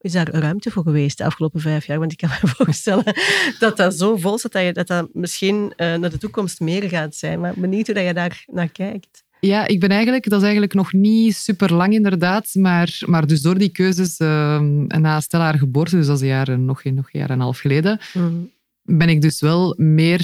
[0.00, 1.98] is daar ruimte voor geweest de afgelopen vijf jaar?
[1.98, 3.14] Want ik kan me voorstellen
[3.58, 6.88] dat dat zo vol staat dat je, dat, dat misschien uh, naar de toekomst meer
[6.88, 7.40] gaat zijn.
[7.40, 9.24] Maar benieuwd hoe dat je daar naar kijkt.
[9.40, 13.42] Ja, ik ben eigenlijk, dat is eigenlijk nog niet super lang inderdaad, maar, maar dus
[13.42, 17.08] door die keuzes uh, na Stella haar geboorte, dus dat is een jaar, nog, nog
[17.12, 18.50] een jaar en een half geleden, mm.
[18.82, 20.20] ben ik dus wel meer,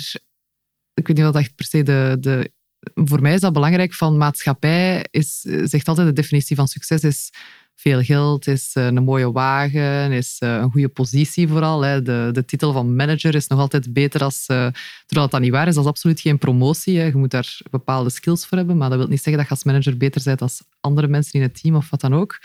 [0.94, 2.50] ik weet niet wat echt per se de, de
[2.94, 7.30] voor mij is dat belangrijk van maatschappij, is, zegt altijd de definitie van succes is
[7.76, 11.80] veel geld, is eh, een mooie wagen, is eh, een goede positie vooral.
[11.80, 14.44] De, de titel van manager is nog altijd beter als...
[14.50, 14.66] Uh,
[15.06, 16.92] terwijl dat niet waar is, dat is absoluut geen promotie.
[16.92, 19.64] Je moet daar bepaalde skills voor hebben, maar dat wil niet zeggen dat je als
[19.64, 22.38] manager beter bent als andere mensen in het team of wat dan ook.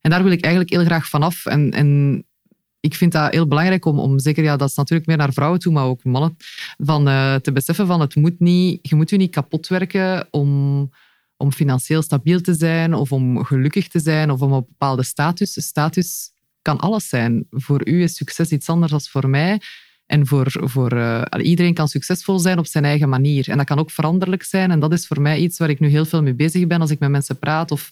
[0.00, 1.46] En daar wil ik eigenlijk heel graag vanaf.
[1.46, 2.24] En, en
[2.80, 5.60] ik vind dat heel belangrijk om, om zeker, ja, dat is natuurlijk meer naar vrouwen
[5.60, 6.36] toe, maar ook mannen,
[6.78, 7.04] van,
[7.42, 10.90] te beseffen van het moet niet, je moet je niet kapot werken om
[11.40, 15.52] om financieel stabiel te zijn of om gelukkig te zijn of om een bepaalde status.
[15.52, 16.32] Status
[16.62, 17.46] kan alles zijn.
[17.50, 19.60] Voor u is succes iets anders dan voor mij.
[20.06, 23.48] En voor, voor uh, iedereen kan succesvol zijn op zijn eigen manier.
[23.48, 24.70] En dat kan ook veranderlijk zijn.
[24.70, 26.90] En dat is voor mij iets waar ik nu heel veel mee bezig ben als
[26.90, 27.90] ik met mensen praat of,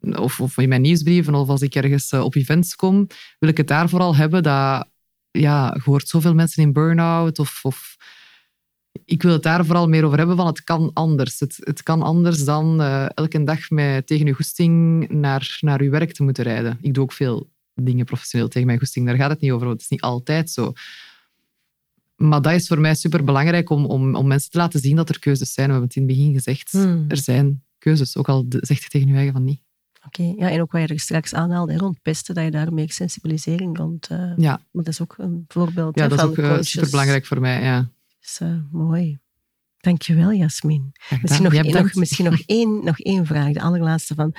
[0.00, 3.06] of, of in mijn nieuwsbrieven of als ik ergens eh, op events kom.
[3.38, 4.88] Wil ik het daar vooral hebben dat
[5.30, 7.96] ja, je hoort zoveel mensen in burn-out of, of
[9.04, 11.40] ik wil het daar vooral meer over hebben van het kan anders.
[11.40, 15.90] Het, het kan anders dan uh, elke dag met, tegen uw goesting naar, naar uw
[15.90, 16.78] werk te moeten rijden.
[16.80, 19.06] Ik doe ook veel dingen professioneel tegen mijn goesting.
[19.06, 20.72] Daar gaat het niet over, want het is niet altijd zo.
[22.16, 25.08] Maar dat is voor mij super belangrijk om, om, om mensen te laten zien dat
[25.08, 25.66] er keuzes zijn.
[25.66, 26.72] We hebben het in het begin gezegd.
[26.72, 27.04] Hmm.
[27.08, 29.62] Er zijn keuzes, ook al zegt je tegen je eigen van niet.
[30.06, 32.92] Oké, ja, en ook wat je er straks aanhaalde rond pesten, dat je daar meer
[32.92, 34.10] sensibilisering rond...
[34.12, 34.50] Uh, ja.
[34.70, 37.62] Maar dat is ook een voorbeeld Ja, dat is ook uh, super belangrijk voor mij,
[37.62, 37.90] ja.
[38.20, 39.18] Dus, uh, mooi.
[39.76, 40.92] Dankjewel, Jasmin.
[41.22, 44.34] Misschien, nog, één, nog, misschien nog, één, nog één vraag, de allerlaatste van.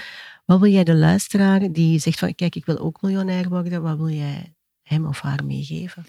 [0.45, 3.97] Wat wil jij de luisteraar die zegt van, kijk, ik wil ook miljonair worden, wat
[3.97, 6.05] wil jij hem of haar meegeven?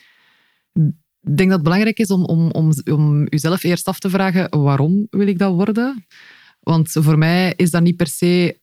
[0.73, 4.61] Ik denk dat het belangrijk is om, om, om, om jezelf eerst af te vragen,
[4.63, 6.07] waarom wil ik dat worden?
[6.61, 8.61] Want voor mij is dat niet per se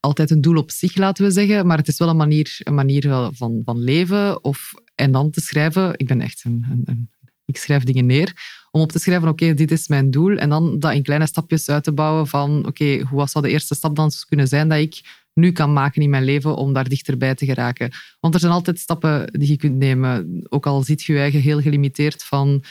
[0.00, 2.74] altijd een doel op zich, laten we zeggen, maar het is wel een manier, een
[2.74, 4.44] manier van, van leven.
[4.44, 7.10] Of, en dan te schrijven, ik ben echt een, een,
[7.44, 8.32] ik schrijf dingen neer,
[8.70, 10.36] om op te schrijven, oké, dit is mijn doel.
[10.36, 13.74] En dan dat in kleine stapjes uit te bouwen van, oké, hoe zou de eerste
[13.74, 17.34] stap dan kunnen zijn dat ik nu kan maken in mijn leven om daar dichterbij
[17.34, 17.90] te geraken.
[18.20, 20.42] Want er zijn altijd stappen die je kunt nemen.
[20.48, 22.64] Ook al ziet je je eigen heel gelimiteerd van,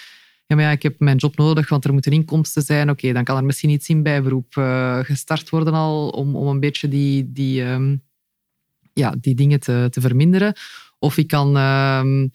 [0.46, 2.90] ja, maar ja, ik heb mijn job nodig, want er moeten inkomsten zijn.
[2.90, 6.60] Oké, dan kan er misschien iets in bijberoep uh, gestart worden al om, om een
[6.60, 8.04] beetje die, die, um,
[8.94, 10.54] ja, die dingen te, te verminderen.
[11.00, 11.58] Of ik kan...
[11.58, 12.32] Um,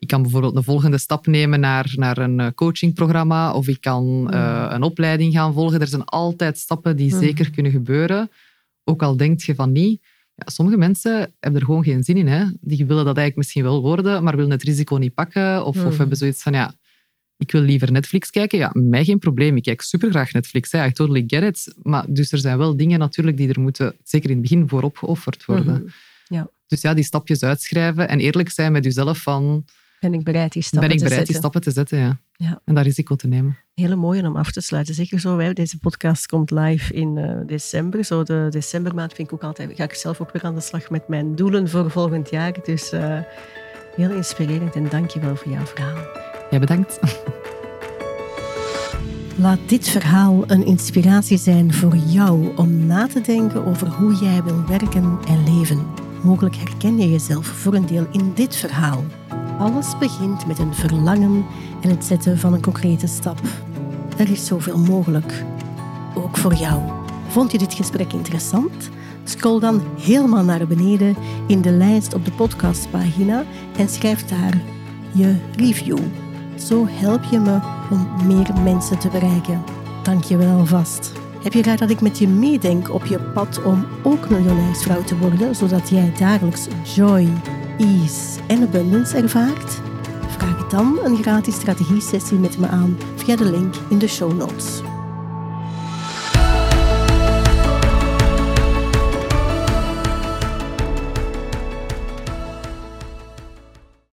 [0.00, 4.30] ik kan bijvoorbeeld een volgende stap nemen naar, naar een eh, coachingprogramma of ik kan
[4.34, 5.80] uh, een opleiding gaan volgen.
[5.80, 7.20] Er zijn altijd stappen die hmm.
[7.20, 8.30] zeker kunnen gebeuren.
[8.84, 10.02] Ook al denk je van niet.
[10.34, 12.26] Ja, sommige mensen hebben er gewoon geen zin in.
[12.26, 12.44] Hè?
[12.60, 15.64] Die willen dat eigenlijk misschien wel worden, maar willen het risico niet pakken.
[15.64, 15.98] Of, of hmm.
[15.98, 16.74] hebben zoiets van, ja,
[17.36, 18.58] ik wil liever Netflix kijken.
[18.58, 19.56] Ja, mij geen probleem.
[19.56, 20.72] Ik kijk supergraag Netflix.
[20.72, 20.86] Hè.
[20.86, 21.74] I totally get it.
[21.82, 24.82] Maar dus er zijn wel dingen natuurlijk die er moeten, zeker in het begin, voor
[24.82, 25.76] opgeofferd worden.
[25.76, 25.88] Hmm.
[26.26, 26.50] Ja.
[26.66, 29.64] Dus ja, die stapjes uitschrijven en eerlijk zijn met jezelf van
[30.00, 32.18] ben ik bereid die stappen ben ik bereid die stappen te zetten, ja.
[32.32, 32.60] ja.
[32.64, 33.58] En dat risico te nemen.
[33.74, 34.94] Hele mooie om af te sluiten.
[34.94, 35.52] Zeker zo, hè.
[35.52, 38.04] deze podcast komt live in uh, december.
[38.04, 39.70] Zo de decembermaand vind ik ook altijd...
[39.74, 42.54] Ga ik zelf ook weer aan de slag met mijn doelen voor volgend jaar.
[42.64, 43.18] Dus uh,
[43.96, 45.96] heel inspirerend en dank je wel voor jouw verhaal.
[46.50, 46.98] Ja, bedankt.
[49.36, 54.42] Laat dit verhaal een inspiratie zijn voor jou om na te denken over hoe jij
[54.42, 55.86] wil werken en leven.
[56.22, 59.04] Mogelijk herken je jezelf voor een deel in dit verhaal.
[59.60, 61.46] Alles begint met een verlangen
[61.80, 63.40] en het zetten van een concrete stap.
[64.16, 65.44] Er is zoveel mogelijk.
[66.14, 66.80] Ook voor jou.
[67.28, 68.90] Vond je dit gesprek interessant?
[69.24, 73.44] Scroll dan helemaal naar beneden in de lijst op de podcastpagina
[73.76, 74.60] en schrijf daar
[75.12, 75.98] je review.
[76.56, 77.58] Zo help je me
[77.90, 79.62] om meer mensen te bereiken.
[80.02, 81.12] Dank je wel alvast.
[81.42, 85.18] Heb je graag dat ik met je meedenk op je pad om ook miljonairsvrouw te
[85.18, 87.28] worden, zodat jij dagelijks joy,
[88.46, 89.80] en abundance ervaart?
[90.28, 94.80] Vraag dan een gratis strategie-sessie met me aan via de link in de show notes.